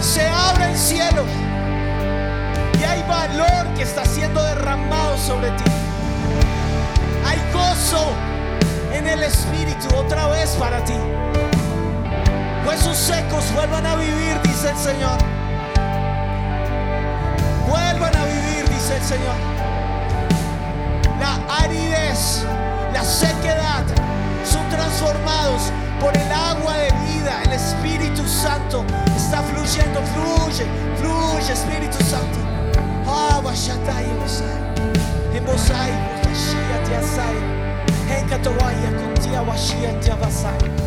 Se 0.00 0.26
abre 0.26 0.70
el 0.70 0.78
cielo 0.78 1.26
y 2.80 2.84
hay 2.84 3.02
valor 3.02 3.66
que 3.76 3.82
está 3.82 4.06
siendo 4.06 4.42
derramado 4.42 5.18
sobre 5.18 5.50
ti. 5.50 5.70
Hay 7.26 7.38
gozo 7.52 8.12
en 8.94 9.06
el 9.06 9.24
Espíritu 9.24 9.94
otra 9.94 10.28
vez 10.28 10.56
para 10.58 10.82
ti. 10.86 10.94
Huesos 12.68 12.98
secos 12.98 13.50
vuelvan 13.54 13.86
a 13.86 13.96
vivir, 13.96 14.38
dice 14.42 14.68
el 14.68 14.76
Señor. 14.76 15.18
Vuelvan 17.66 18.14
a 18.14 18.24
vivir, 18.26 18.68
dice 18.68 18.96
el 18.96 19.02
Señor. 19.02 19.34
La 21.18 21.38
aridez, 21.64 22.44
la 22.92 23.02
sequedad 23.02 23.86
son 24.44 24.68
transformados 24.68 25.72
por 25.98 26.14
el 26.14 26.30
agua 26.30 26.76
de 26.76 26.90
vida. 27.06 27.40
El 27.44 27.52
Espíritu 27.54 28.28
Santo 28.28 28.84
está 29.16 29.42
fluyendo, 29.42 30.02
fluye, 30.12 30.66
fluye, 30.98 31.52
Espíritu 31.54 31.96
Santo. 32.04 32.38
Ah. 33.06 33.40
En. 40.60 40.68
En. 40.70 40.77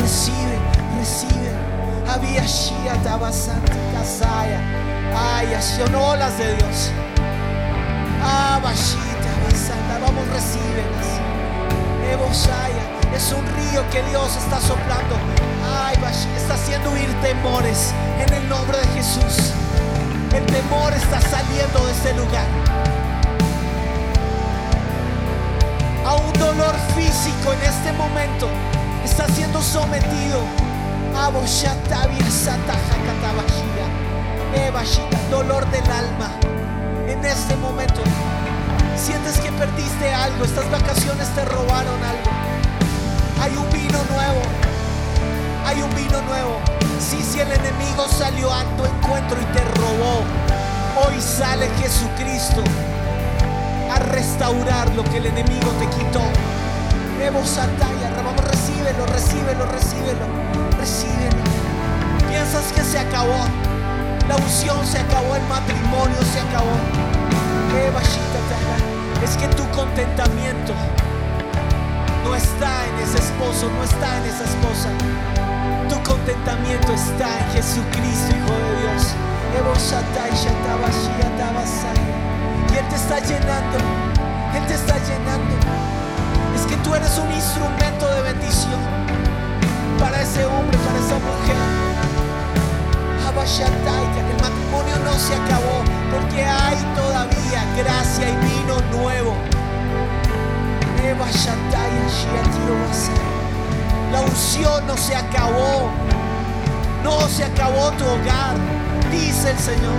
Recibe, 0.00 0.58
recibe. 0.98 1.50
Había 2.08 2.46
kasaya. 3.94 4.60
Ay, 5.16 5.48
son 5.60 5.94
olas 5.94 6.36
de 6.38 6.54
Dios. 6.56 6.90
Ah, 8.22 8.60
bashita, 8.62 9.30
basanda. 9.44 9.98
Vamos, 10.02 10.26
recíbelas. 10.28 11.06
Ebosaya, 12.12 12.84
es 13.14 13.32
un 13.32 13.44
río 13.56 13.82
que 13.90 14.02
Dios 14.10 14.36
está 14.36 14.60
soplando. 14.60 15.16
Ay, 15.84 15.96
Bash- 15.96 16.28
está 16.36 16.54
haciendo 16.54 16.90
huir 16.92 17.12
temores 17.20 17.92
en 18.24 18.32
el 18.32 18.48
nombre 18.48 18.78
de 18.78 18.86
Jesús. 18.88 19.52
El 20.32 20.44
temor 20.46 20.92
está 20.92 21.20
saliendo 21.20 21.84
de 21.86 21.92
este 21.92 22.12
Ebashita, 34.54 35.18
dolor 35.30 35.64
del 35.70 35.84
alma. 35.90 36.30
En 37.08 37.24
este 37.24 37.56
momento 37.56 38.00
sientes 38.96 39.38
que 39.38 39.52
perdiste 39.52 40.12
algo, 40.12 40.44
estas 40.44 40.70
vacaciones 40.70 41.28
te 41.34 41.44
robaron 41.44 42.02
algo. 42.02 42.30
Hay 43.40 43.52
un 43.56 43.70
vino 43.70 43.98
nuevo, 44.10 44.42
hay 45.66 45.82
un 45.82 45.94
vino 45.94 46.20
nuevo. 46.22 46.60
Sí, 47.00 47.22
si 47.22 47.40
el 47.40 47.52
enemigo 47.52 48.06
salió 48.08 48.52
a 48.52 48.64
tu 48.76 48.84
encuentro 48.84 49.36
y 49.40 49.44
te 49.46 49.64
robó, 49.80 50.24
hoy 51.06 51.20
sale 51.20 51.68
Jesucristo 51.80 52.62
a 53.94 53.98
restaurar 53.98 54.94
lo 54.94 55.04
que 55.04 55.18
el 55.18 55.26
enemigo 55.26 55.70
te 55.78 55.86
quitó. 55.90 56.22
Evo 57.22 57.40
vamos, 57.40 57.95
recíbelo, 58.56 59.06
recíbelo, 59.06 59.66
recíbelo, 59.66 60.26
recíbelo. 60.78 61.42
Piensas 62.28 62.72
que 62.72 62.82
se 62.82 62.98
acabó, 62.98 63.44
la 64.28 64.36
unción 64.36 64.84
se 64.86 64.98
acabó, 64.98 65.36
el 65.36 65.42
matrimonio 65.46 66.16
se 66.32 66.40
acabó. 66.40 66.76
Es 69.22 69.36
que 69.36 69.48
tu 69.48 69.68
contentamiento 69.70 70.72
no 72.24 72.34
está 72.34 72.86
en 72.86 72.98
ese 73.04 73.18
esposo, 73.18 73.70
no 73.76 73.84
está 73.84 74.16
en 74.18 74.24
esa 74.24 74.44
esposa. 74.44 74.88
Tu 75.88 76.02
contentamiento 76.08 76.92
está 76.92 77.28
en 77.40 77.52
Jesucristo, 77.52 78.30
Hijo 78.36 78.52
de 78.52 78.80
Dios. 78.80 79.14
Y 82.72 82.76
Él 82.78 82.88
te 82.88 82.96
está 82.96 83.18
llenando, 83.20 83.78
Él 84.54 84.66
te 84.66 84.74
está 84.74 84.96
llenando. 84.98 85.85
Que 86.68 86.76
tú 86.82 86.94
eres 86.94 87.18
un 87.18 87.30
instrumento 87.32 88.08
de 88.14 88.22
bendición 88.22 88.80
para 89.98 90.22
ese 90.22 90.44
hombre, 90.44 90.78
para 90.78 90.98
esa 90.98 91.18
mujer. 91.18 91.56
Abashatai, 93.28 94.12
que 94.14 94.20
el 94.20 94.40
matrimonio 94.40 94.96
no 95.04 95.14
se 95.18 95.34
acabó, 95.34 95.82
porque 96.12 96.44
hay 96.44 96.78
todavía 96.94 97.64
gracia 97.76 98.28
y 98.28 98.36
vino 98.46 98.80
nuevo. 98.98 99.34
La 104.12 104.20
unción 104.20 104.86
no 104.86 104.96
se 104.96 105.14
acabó, 105.14 105.90
no 107.02 107.28
se 107.28 107.44
acabó 107.44 107.90
tu 107.92 108.04
hogar, 108.04 108.56
dice 109.10 109.50
el 109.50 109.58
Señor. 109.58 109.94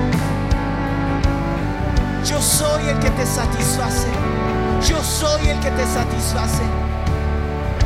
Yo 2.25 2.41
soy 2.41 2.89
el 2.89 2.99
que 2.99 3.09
te 3.11 3.25
satisface, 3.25 4.07
yo 4.85 5.03
soy 5.03 5.47
el 5.49 5.59
que 5.59 5.71
te 5.71 5.85
satisface, 5.85 6.63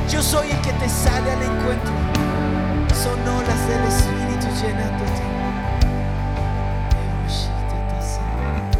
yo 0.09 0.21
soy 0.21 0.51
el 0.51 0.61
que 0.61 0.73
te 0.73 0.89
sale 0.89 1.31
al 1.31 1.41
encuentro. 1.41 1.93
Son 3.01 3.19
olas 3.27 3.67
del 3.67 3.83
Espíritu 3.85 4.47
llenándote. 4.61 5.21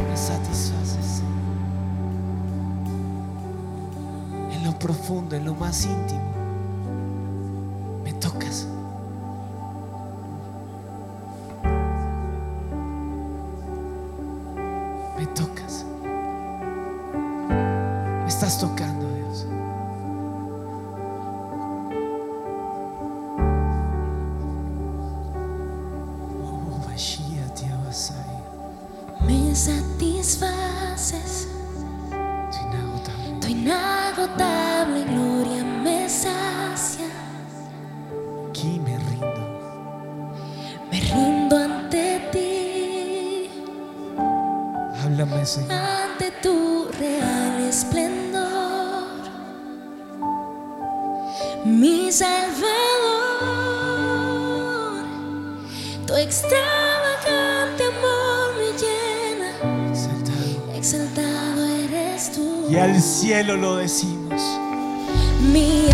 Me 0.10 0.18
satisfaces 0.18 1.24
en 4.52 4.64
lo 4.64 4.78
profundo, 4.78 5.36
en 5.36 5.46
lo 5.46 5.56
más 5.56 5.86
íntimo. 5.86 6.31
Estás 18.44 18.58
tocando, 18.58 19.01
extravagante 56.32 57.84
amor 57.84 58.54
me 58.56 58.72
llena, 58.80 59.90
Exaltado. 59.92 60.74
exaltado 60.74 61.66
eres 61.66 62.32
tú. 62.32 62.68
Y 62.70 62.78
al 62.78 63.02
cielo 63.02 63.58
lo 63.58 63.76
decimos. 63.76 64.42
Mi 65.52 65.90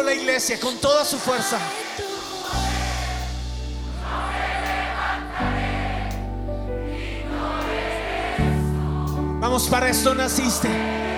La 0.00 0.14
iglesia, 0.14 0.58
con 0.58 0.78
toda 0.78 1.04
su 1.04 1.18
fuerza. 1.18 1.58
Vamos, 9.38 9.68
para 9.68 9.90
esto 9.90 10.14
naciste. 10.14 10.68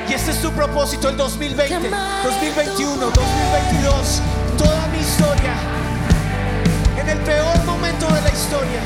Y 0.08 0.12
este 0.12 0.32
es 0.32 0.42
tu 0.42 0.50
propósito, 0.50 1.08
el 1.08 1.16
2020, 1.16 1.88
2021, 2.24 2.96
2022. 2.96 4.22
Toda 4.58 4.86
mi 4.88 4.98
historia. 4.98 5.54
En 7.00 7.08
el 7.08 7.18
peor 7.20 7.64
momento 7.64 8.06
de 8.06 8.20
la 8.20 8.30
historia. 8.30 8.80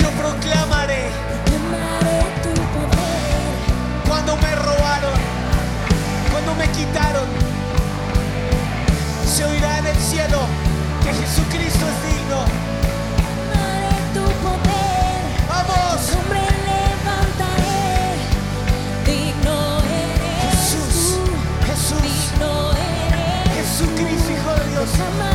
Yo 0.00 0.10
proclamaré 0.10 1.10
me 6.66 6.72
quitaron. 6.72 7.28
Se 9.26 9.44
oirá 9.44 9.78
en 9.78 9.86
el 9.86 9.96
cielo 9.96 10.40
que 11.02 11.12
Jesucristo 11.12 11.84
es 11.92 11.98
digno. 12.08 12.40
Amaré 13.28 13.96
tu 14.14 14.24
poder. 14.44 15.20
Vamos. 15.48 16.00
Hombre 16.16 16.40
levantaré. 16.70 17.84
Digno 19.04 19.56
eres 20.00 20.32
Jesús, 20.44 20.96
tú. 21.16 21.66
Jesús, 21.66 22.02
Digno 22.02 22.72
eres 22.72 23.54
Jesucristo, 23.56 24.32
Hijo 24.32 24.50
de 24.60 24.70
Dios. 24.70 25.33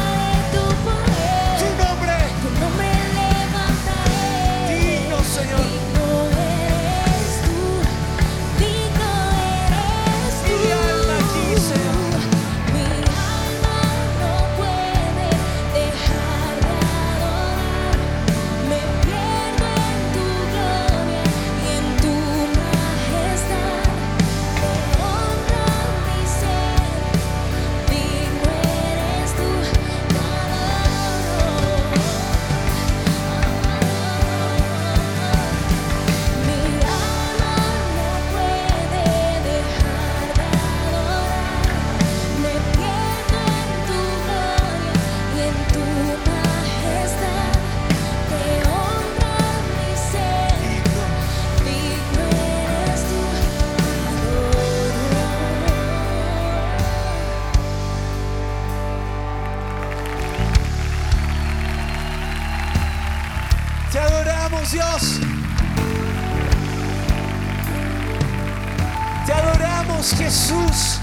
Jesús. 70.08 70.98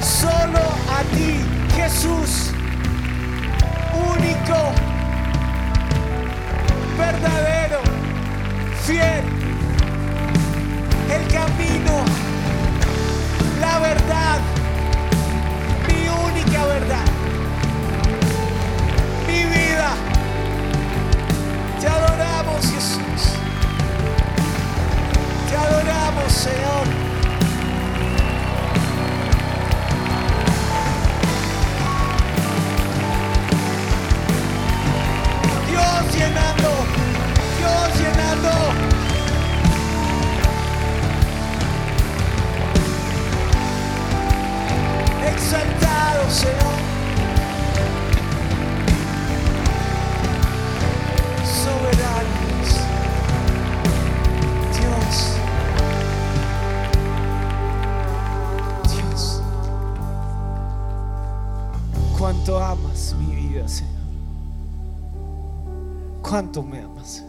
Solo 0.00 0.60
a 0.88 1.02
ti, 1.14 1.40
Jesús. 1.74 2.52
Único, 3.92 4.72
verdadero, 6.96 7.80
fiel. 8.84 9.24
El 11.10 11.32
camino, 11.32 12.04
la 13.60 13.80
verdad, 13.80 14.38
mi 15.88 16.08
única 16.08 16.64
verdad, 16.66 17.04
mi 19.26 19.42
vida. 19.42 19.90
Te 21.80 21.88
adoramos, 21.88 22.60
Jesús. 22.64 23.32
Te 25.50 25.56
adoramos, 25.56 26.32
Señor. 26.32 27.07
Dios 36.00 36.14
llenando, 36.14 36.70
Dios 37.58 37.98
llenando. 37.98 38.50
Exaltado, 45.26 46.30
Señor. 46.30 46.78
Soberanos. 51.64 52.68
Dios. 58.94 59.42
Cuánto 62.16 62.62
amas 62.62 63.14
mi 63.18 63.34
vida, 63.34 63.66
Señor. 63.66 63.97
Cuánto 66.28 66.62
me 66.62 66.82
amas. 66.82 67.24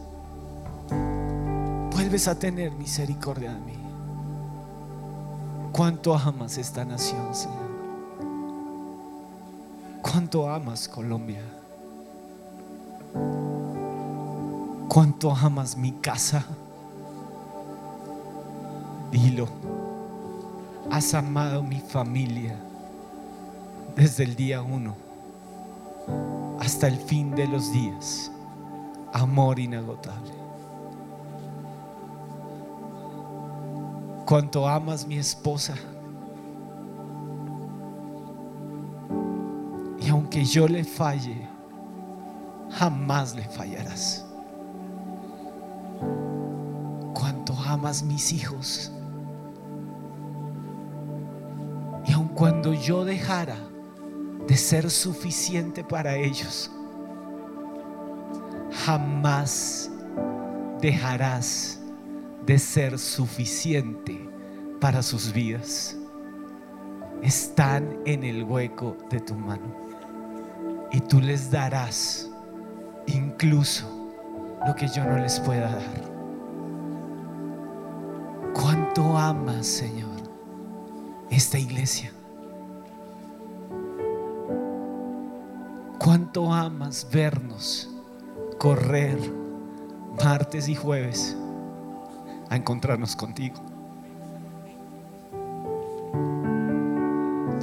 Vuelves 1.93 2.27
a 2.27 2.37
tener 2.37 2.73
misericordia 2.73 3.53
de 3.53 3.59
mí. 3.59 3.77
Cuánto 5.71 6.13
amas 6.13 6.57
esta 6.57 6.83
nación, 6.83 7.33
Señor. 7.33 7.69
Cuánto 10.01 10.49
amas 10.49 10.89
Colombia. 10.89 11.41
Cuánto 14.89 15.31
amas 15.31 15.77
mi 15.77 15.93
casa. 15.93 16.43
Dilo. 19.11 19.47
Has 20.91 21.13
amado 21.13 21.63
mi 21.63 21.79
familia 21.79 22.53
desde 23.95 24.25
el 24.25 24.35
día 24.35 24.61
uno 24.61 24.95
hasta 26.59 26.89
el 26.89 26.97
fin 26.97 27.33
de 27.33 27.47
los 27.47 27.71
días. 27.71 28.31
Amor 29.13 29.59
inagotable. 29.59 30.39
cuánto 34.29 34.67
amas 34.67 35.07
mi 35.07 35.17
esposa. 35.17 35.73
Y 39.99 40.07
aunque 40.07 40.45
yo 40.45 40.67
le 40.67 40.83
falle, 40.83 41.47
jamás 42.69 43.35
le 43.35 43.41
fallarás. 43.41 44.23
Cuánto 47.15 47.53
amas 47.65 48.03
mis 48.03 48.31
hijos. 48.31 48.91
Y 52.05 52.11
aun 52.11 52.27
cuando 52.27 52.75
yo 52.75 53.05
dejara 53.05 53.57
de 54.47 54.57
ser 54.57 54.91
suficiente 54.91 55.83
para 55.83 56.15
ellos, 56.15 56.69
jamás 58.85 59.91
dejarás 60.81 61.79
de 62.45 62.57
ser 62.57 62.97
suficiente 62.97 64.29
para 64.79 65.03
sus 65.03 65.33
vidas. 65.33 65.97
Están 67.21 67.97
en 68.05 68.23
el 68.23 68.43
hueco 68.43 68.95
de 69.09 69.19
tu 69.19 69.35
mano 69.35 69.75
y 70.91 71.01
tú 71.01 71.19
les 71.19 71.51
darás 71.51 72.29
incluso 73.07 73.85
lo 74.65 74.73
que 74.75 74.87
yo 74.87 75.03
no 75.03 75.17
les 75.17 75.39
pueda 75.39 75.69
dar. 75.69 76.09
¿Cuánto 78.53 79.17
amas, 79.17 79.67
Señor, 79.67 80.09
esta 81.29 81.59
iglesia? 81.59 82.11
¿Cuánto 85.97 86.51
amas 86.51 87.07
vernos 87.11 87.88
correr 88.59 89.17
martes 90.21 90.67
y 90.67 90.75
jueves 90.75 91.35
a 92.49 92.57
encontrarnos 92.57 93.15
contigo? 93.15 93.55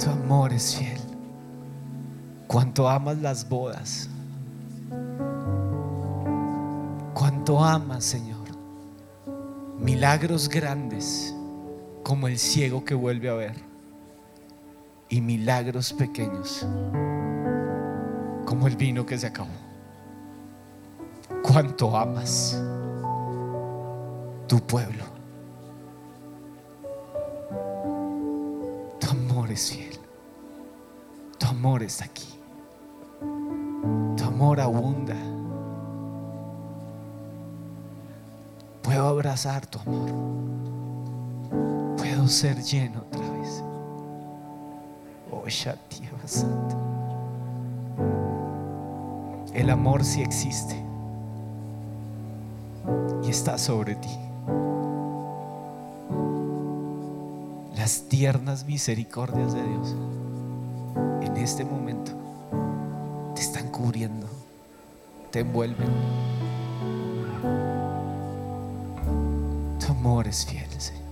Tu 0.03 0.09
amor 0.09 0.51
es 0.53 0.75
fiel. 0.75 0.99
Cuánto 2.47 2.89
amas 2.89 3.19
las 3.19 3.47
bodas. 3.47 4.09
Cuánto 7.13 7.63
amas, 7.63 8.03
Señor. 8.03 8.47
Milagros 9.79 10.49
grandes 10.49 11.33
como 12.03 12.27
el 12.27 12.39
ciego 12.39 12.83
que 12.83 12.95
vuelve 12.95 13.29
a 13.29 13.33
ver. 13.33 13.55
Y 15.09 15.21
milagros 15.21 15.93
pequeños 15.93 16.65
como 18.45 18.67
el 18.67 18.75
vino 18.75 19.05
que 19.05 19.17
se 19.17 19.27
acabó. 19.27 19.66
Cuánto 21.47 21.95
amas 21.95 22.61
tu 24.47 24.59
pueblo. 24.59 25.03
Tu 28.99 29.09
amor 29.09 29.49
es 29.51 29.71
fiel. 29.71 29.97
Tu 31.37 31.47
amor 31.47 31.83
está 31.83 32.03
aquí. 32.03 32.37
Tu 34.17 34.23
amor 34.25 34.59
abunda. 34.59 35.15
Puedo 38.81 39.07
abrazar 39.07 39.65
tu 39.67 39.79
amor. 39.79 40.11
Puedo 41.97 42.27
ser 42.27 42.61
lleno 42.61 42.99
otra 42.99 43.29
vez. 43.31 43.63
Oh, 45.31 45.47
Shativa 45.47 46.19
Santa. 46.25 46.75
El 49.53 49.69
amor 49.69 50.03
sí 50.03 50.21
existe 50.21 50.86
está 53.29 53.57
sobre 53.57 53.95
ti. 53.95 54.09
Las 57.75 58.03
tiernas 58.09 58.65
misericordias 58.65 59.53
de 59.53 59.63
Dios 59.63 59.95
en 61.21 61.37
este 61.37 61.63
momento 61.65 62.11
te 63.35 63.41
están 63.41 63.69
cubriendo, 63.69 64.27
te 65.31 65.41
envuelven. 65.41 65.87
Tu 69.79 69.91
amor 69.91 70.27
es 70.27 70.45
fiel, 70.45 70.69
Señor. 70.77 71.03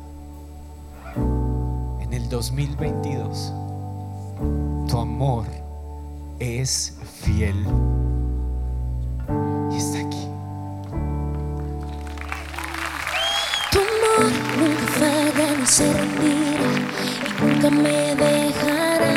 En 2.02 2.14
el 2.14 2.30
2022, 2.30 3.54
tu 4.88 4.98
amor 4.98 5.46
es 6.40 6.98
fiel 7.24 7.66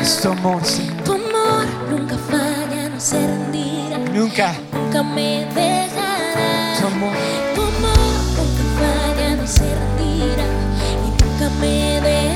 Es 0.09 0.21
tu 0.21 0.29
amor, 0.29 0.65
Señor. 0.65 1.03
Tu 1.03 1.11
amor 1.13 1.65
nunca 1.91 2.17
falla 2.17 2.89
ni 2.89 2.99
se 2.99 3.19
rendirá, 3.27 3.97
Nunca 4.11 4.53
nunca 4.73 5.03
me 5.03 5.45
dejará. 5.53 6.73
tu 6.79 6.87
amor. 6.87 7.13
Tu 7.53 7.61
amor 7.61 8.15
nunca 8.37 8.63
falla 8.79 9.35
ni 9.39 9.47
se 9.47 9.67
rendirá 9.79 10.47
y 11.05 11.09
nunca 11.23 11.49
me 11.61 12.01
dejará. 12.01 12.28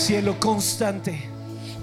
Cielo, 0.00 0.40
constante. 0.40 1.28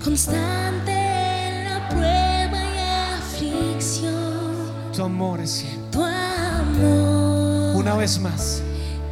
Constante 0.04 0.92
en 0.92 1.66
la 1.66 1.88
prueba 1.88 2.60
y 2.74 2.80
aflicción. 3.20 4.92
Tu 4.92 5.04
amor 5.04 5.40
es 5.42 5.52
cielo. 5.52 5.84
Tu 5.92 6.04
amor. 6.04 7.76
Una 7.76 7.96
vez 7.96 8.20
más. 8.20 8.62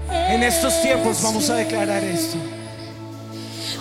En 0.10 0.42
estos 0.42 0.82
tiempos 0.82 1.22
vamos 1.22 1.50
a 1.52 1.56
declarar 1.56 2.04
esto. 2.04 2.38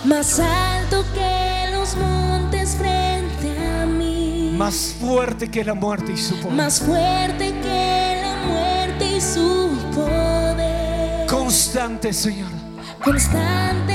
Más 0.03 0.39
alto 0.39 1.03
que 1.15 1.71
los 1.71 1.95
montes 1.97 2.75
frente 2.75 3.67
a 3.81 3.85
mí. 3.87 4.53
Más 4.55 4.95
fuerte 4.99 5.49
que 5.49 5.63
la 5.63 5.73
muerte 5.73 6.11
y 6.13 6.17
su 6.17 6.35
poder. 6.35 6.55
Más 6.55 6.79
fuerte 6.79 7.51
que 7.63 8.21
la 8.21 8.35
muerte 8.47 9.17
y 9.17 9.21
su 9.21 9.75
poder. 9.95 11.25
Constante, 11.25 12.13
Señor. 12.13 12.51
Constante 13.03 13.94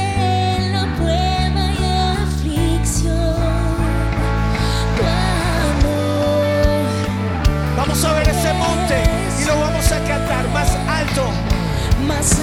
Más 12.11 12.40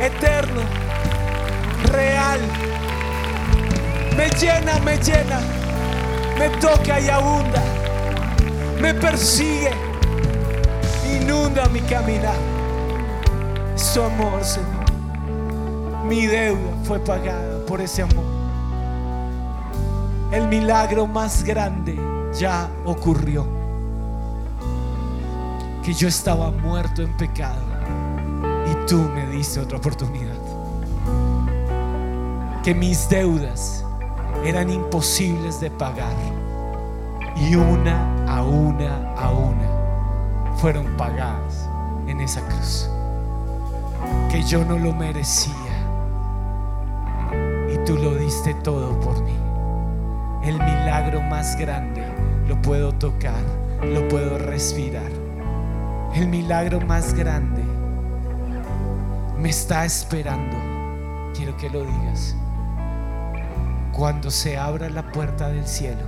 Eterno. 0.00 0.60
Real. 1.84 2.40
Me 4.16 4.28
llena, 4.38 4.78
me 4.80 4.98
llena. 4.98 5.40
Me 6.38 6.50
toca 6.60 7.00
y 7.00 7.08
abunda. 7.08 7.62
Me 8.82 8.92
persigue. 8.92 9.70
Inunda 11.10 11.66
mi 11.70 11.80
caminar. 11.80 12.36
Es 13.74 13.94
tu 13.94 14.02
amor, 14.02 14.44
Señor. 14.44 14.68
Mi 16.04 16.26
deuda 16.26 16.74
fue 16.84 16.98
pagada 16.98 17.64
por 17.66 17.80
ese 17.80 18.02
amor. 18.02 18.24
El 20.32 20.48
milagro 20.48 21.06
más 21.06 21.44
grande 21.44 21.98
ya 22.38 22.68
ocurrió. 22.84 23.59
Que 25.82 25.92
yo 25.94 26.08
estaba 26.08 26.50
muerto 26.50 27.02
en 27.02 27.16
pecado 27.16 27.62
y 28.70 28.86
tú 28.86 28.98
me 29.14 29.26
diste 29.26 29.60
otra 29.60 29.78
oportunidad. 29.78 30.36
Que 32.62 32.74
mis 32.74 33.08
deudas 33.08 33.84
eran 34.44 34.70
imposibles 34.70 35.60
de 35.60 35.70
pagar 35.70 36.14
y 37.36 37.54
una 37.54 38.26
a 38.26 38.42
una 38.42 39.14
a 39.14 39.30
una 39.30 40.54
fueron 40.56 40.86
pagadas 40.96 41.68
en 42.06 42.20
esa 42.20 42.42
cruz. 42.42 42.88
Que 44.30 44.42
yo 44.42 44.64
no 44.64 44.78
lo 44.78 44.92
merecía 44.92 45.54
y 47.72 47.84
tú 47.84 47.96
lo 47.96 48.14
diste 48.14 48.54
todo 48.54 48.98
por 49.00 49.22
mí. 49.22 49.36
El 50.42 50.54
milagro 50.54 51.22
más 51.22 51.56
grande 51.58 52.04
lo 52.46 52.60
puedo 52.60 52.92
tocar, 52.92 53.42
lo 53.82 54.06
puedo 54.08 54.38
respirar. 54.38 55.29
El 56.14 56.26
milagro 56.26 56.80
más 56.80 57.14
grande 57.14 57.62
me 59.38 59.48
está 59.48 59.84
esperando. 59.84 60.56
Quiero 61.34 61.56
que 61.56 61.70
lo 61.70 61.84
digas. 61.84 62.36
Cuando 63.92 64.30
se 64.30 64.58
abra 64.58 64.90
la 64.90 65.10
puerta 65.12 65.48
del 65.48 65.66
cielo 65.66 66.02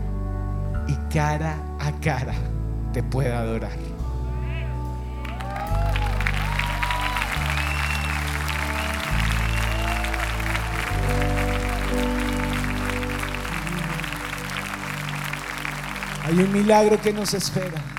y 0.88 0.94
cara 1.12 1.57
a 1.78 1.92
cara 2.00 2.34
te 2.92 3.03
pueda 3.03 3.38
adorar. 3.38 3.70
Hay 16.24 16.38
un 16.38 16.53
milagro 16.53 17.00
que 17.00 17.12
nos 17.12 17.34
espera. 17.34 17.91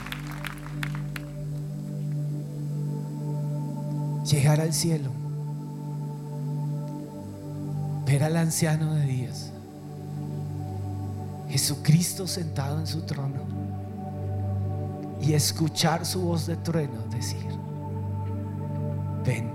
Llegar 4.43 4.59
al 4.59 4.73
cielo. 4.73 5.09
Ver 8.05 8.25
al 8.25 8.35
anciano 8.35 8.93
de 8.93 9.05
días. 9.05 9.53
Jesucristo 11.47 12.27
sentado 12.27 12.77
en 12.77 12.85
su 12.85 13.03
trono. 13.03 13.39
Y 15.21 15.31
escuchar 15.31 16.05
su 16.05 16.23
voz 16.23 16.45
de 16.45 16.57
trueno 16.57 17.03
decir, 17.09 17.47
ven, 19.25 19.49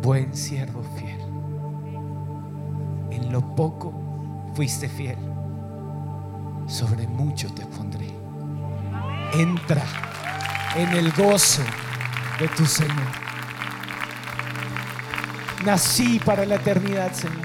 buen 0.00 0.34
siervo 0.34 0.82
fiel. 0.96 1.20
En 3.10 3.30
lo 3.30 3.54
poco 3.54 3.92
fuiste 4.54 4.88
fiel 4.88 5.18
sobre 6.66 7.06
mucho 7.06 7.52
te 7.52 7.66
pondré. 7.66 8.08
Entra 9.34 9.84
en 10.74 10.88
el 10.94 11.12
gozo 11.12 11.60
de 12.40 12.48
tu 12.48 12.64
Señor. 12.64 13.25
Nací 15.66 16.20
para 16.24 16.46
la 16.46 16.54
eternidad, 16.54 17.10
Señor. 17.12 17.44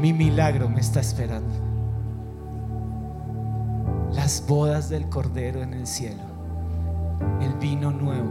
Mi 0.00 0.14
milagro 0.14 0.70
me 0.70 0.80
está 0.80 1.00
esperando. 1.00 1.52
Las 4.14 4.42
bodas 4.46 4.88
del 4.88 5.10
Cordero 5.10 5.62
en 5.62 5.74
el 5.74 5.86
cielo. 5.86 6.22
El 7.42 7.52
vino 7.58 7.90
nuevo 7.90 8.30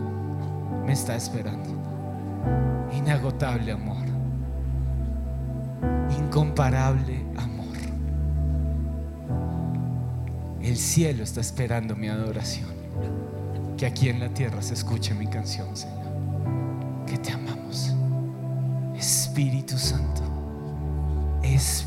me 0.83 0.93
está 0.93 1.15
esperando. 1.15 1.69
Inagotable 2.97 3.73
amor. 3.73 4.07
Incomparable 6.17 7.23
amor. 7.37 7.77
El 10.63 10.77
cielo 10.77 11.21
está 11.21 11.41
esperando 11.41 11.95
mi 11.95 12.07
adoración. 12.07 12.69
Que 13.77 13.85
aquí 13.85 14.09
en 14.09 14.19
la 14.19 14.29
tierra 14.29 14.63
se 14.63 14.73
escuche 14.73 15.13
mi 15.13 15.27
canción, 15.27 15.77
Señor. 15.77 15.98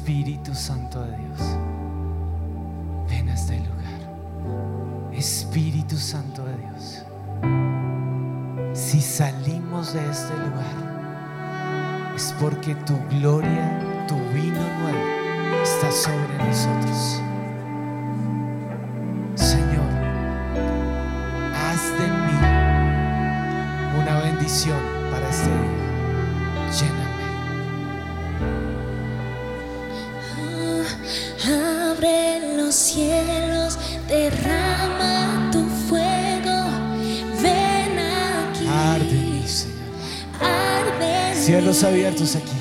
Espíritu 0.02 0.52
Santo 0.52 1.00
de 1.00 1.16
Dios. 1.16 1.38
Ven 3.08 3.28
a 3.28 3.34
este 3.34 3.56
lugar. 3.58 5.12
Espíritu 5.12 5.96
Santo 5.96 6.44
de 6.44 6.56
Dios. 6.56 7.04
Si 8.72 9.00
salimos 9.00 9.92
de 9.92 10.00
este 10.10 10.36
lugar, 10.38 12.12
es 12.16 12.34
porque 12.40 12.74
tu 12.84 12.98
gloria, 13.10 14.04
tu 14.08 14.16
vino 14.34 14.58
nuevo 14.80 15.62
está 15.62 15.92
sobre 15.92 16.36
nosotros. 16.48 17.22
Cielos 41.72 41.84
abiertos 41.90 42.36
aquí. 42.36 42.52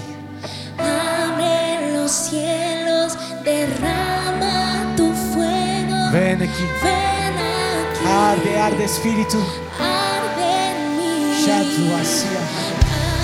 Abre 0.77 1.91
los 1.91 2.09
cielos, 2.09 3.17
derrama 3.43 4.95
tu 4.95 5.11
fuego. 5.11 6.11
Ven 6.13 6.41
aquí. 6.41 6.65
Ven 6.81 7.35
aquí. 7.35 8.07
Arde, 8.07 8.57
arde 8.57 8.85
Espíritu. 8.85 9.37
Arde 9.77 10.69
en 10.69 10.95
mí. 10.95 11.43
Hacías. 11.43 12.25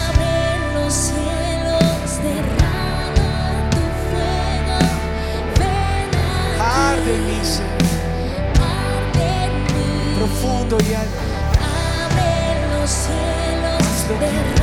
Abre 0.10 0.74
los 0.74 0.94
cielos, 0.94 2.10
derrama 2.22 3.70
tu 3.72 3.84
fuego. 4.10 4.78
Ven 5.58 6.10
aquí. 6.10 6.60
Arde 6.60 7.16
en 7.16 7.28
mí, 7.28 7.40
Señor. 7.46 7.82
Arde 8.60 9.28
en 9.46 9.54
mí. 9.64 10.16
Profundo 10.18 10.76
y 10.82 10.94
alto. 10.94 11.22
Abre 12.04 12.32
los 12.78 12.90
cielos, 12.90 14.20
derrama 14.20 14.57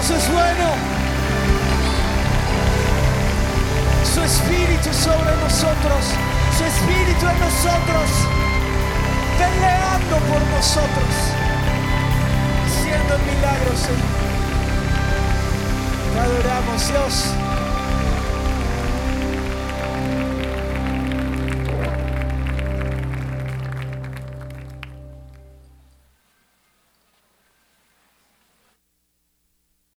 Dios 0.00 0.22
es 0.22 0.32
bueno. 0.32 0.66
Su 4.14 4.22
espíritu 4.22 4.94
sobre 4.94 5.36
nosotros. 5.36 6.04
Su 6.56 6.64
espíritu 6.64 7.26
en 7.28 7.40
nosotros. 7.40 8.10
Peleando 9.38 10.16
por 10.26 10.40
nosotros. 10.56 11.12
Haciendo 12.64 13.18
milagros, 13.18 13.78
Señor. 13.78 14.20
Te 16.14 16.20
adoramos, 16.20 16.88
Dios. 16.88 17.49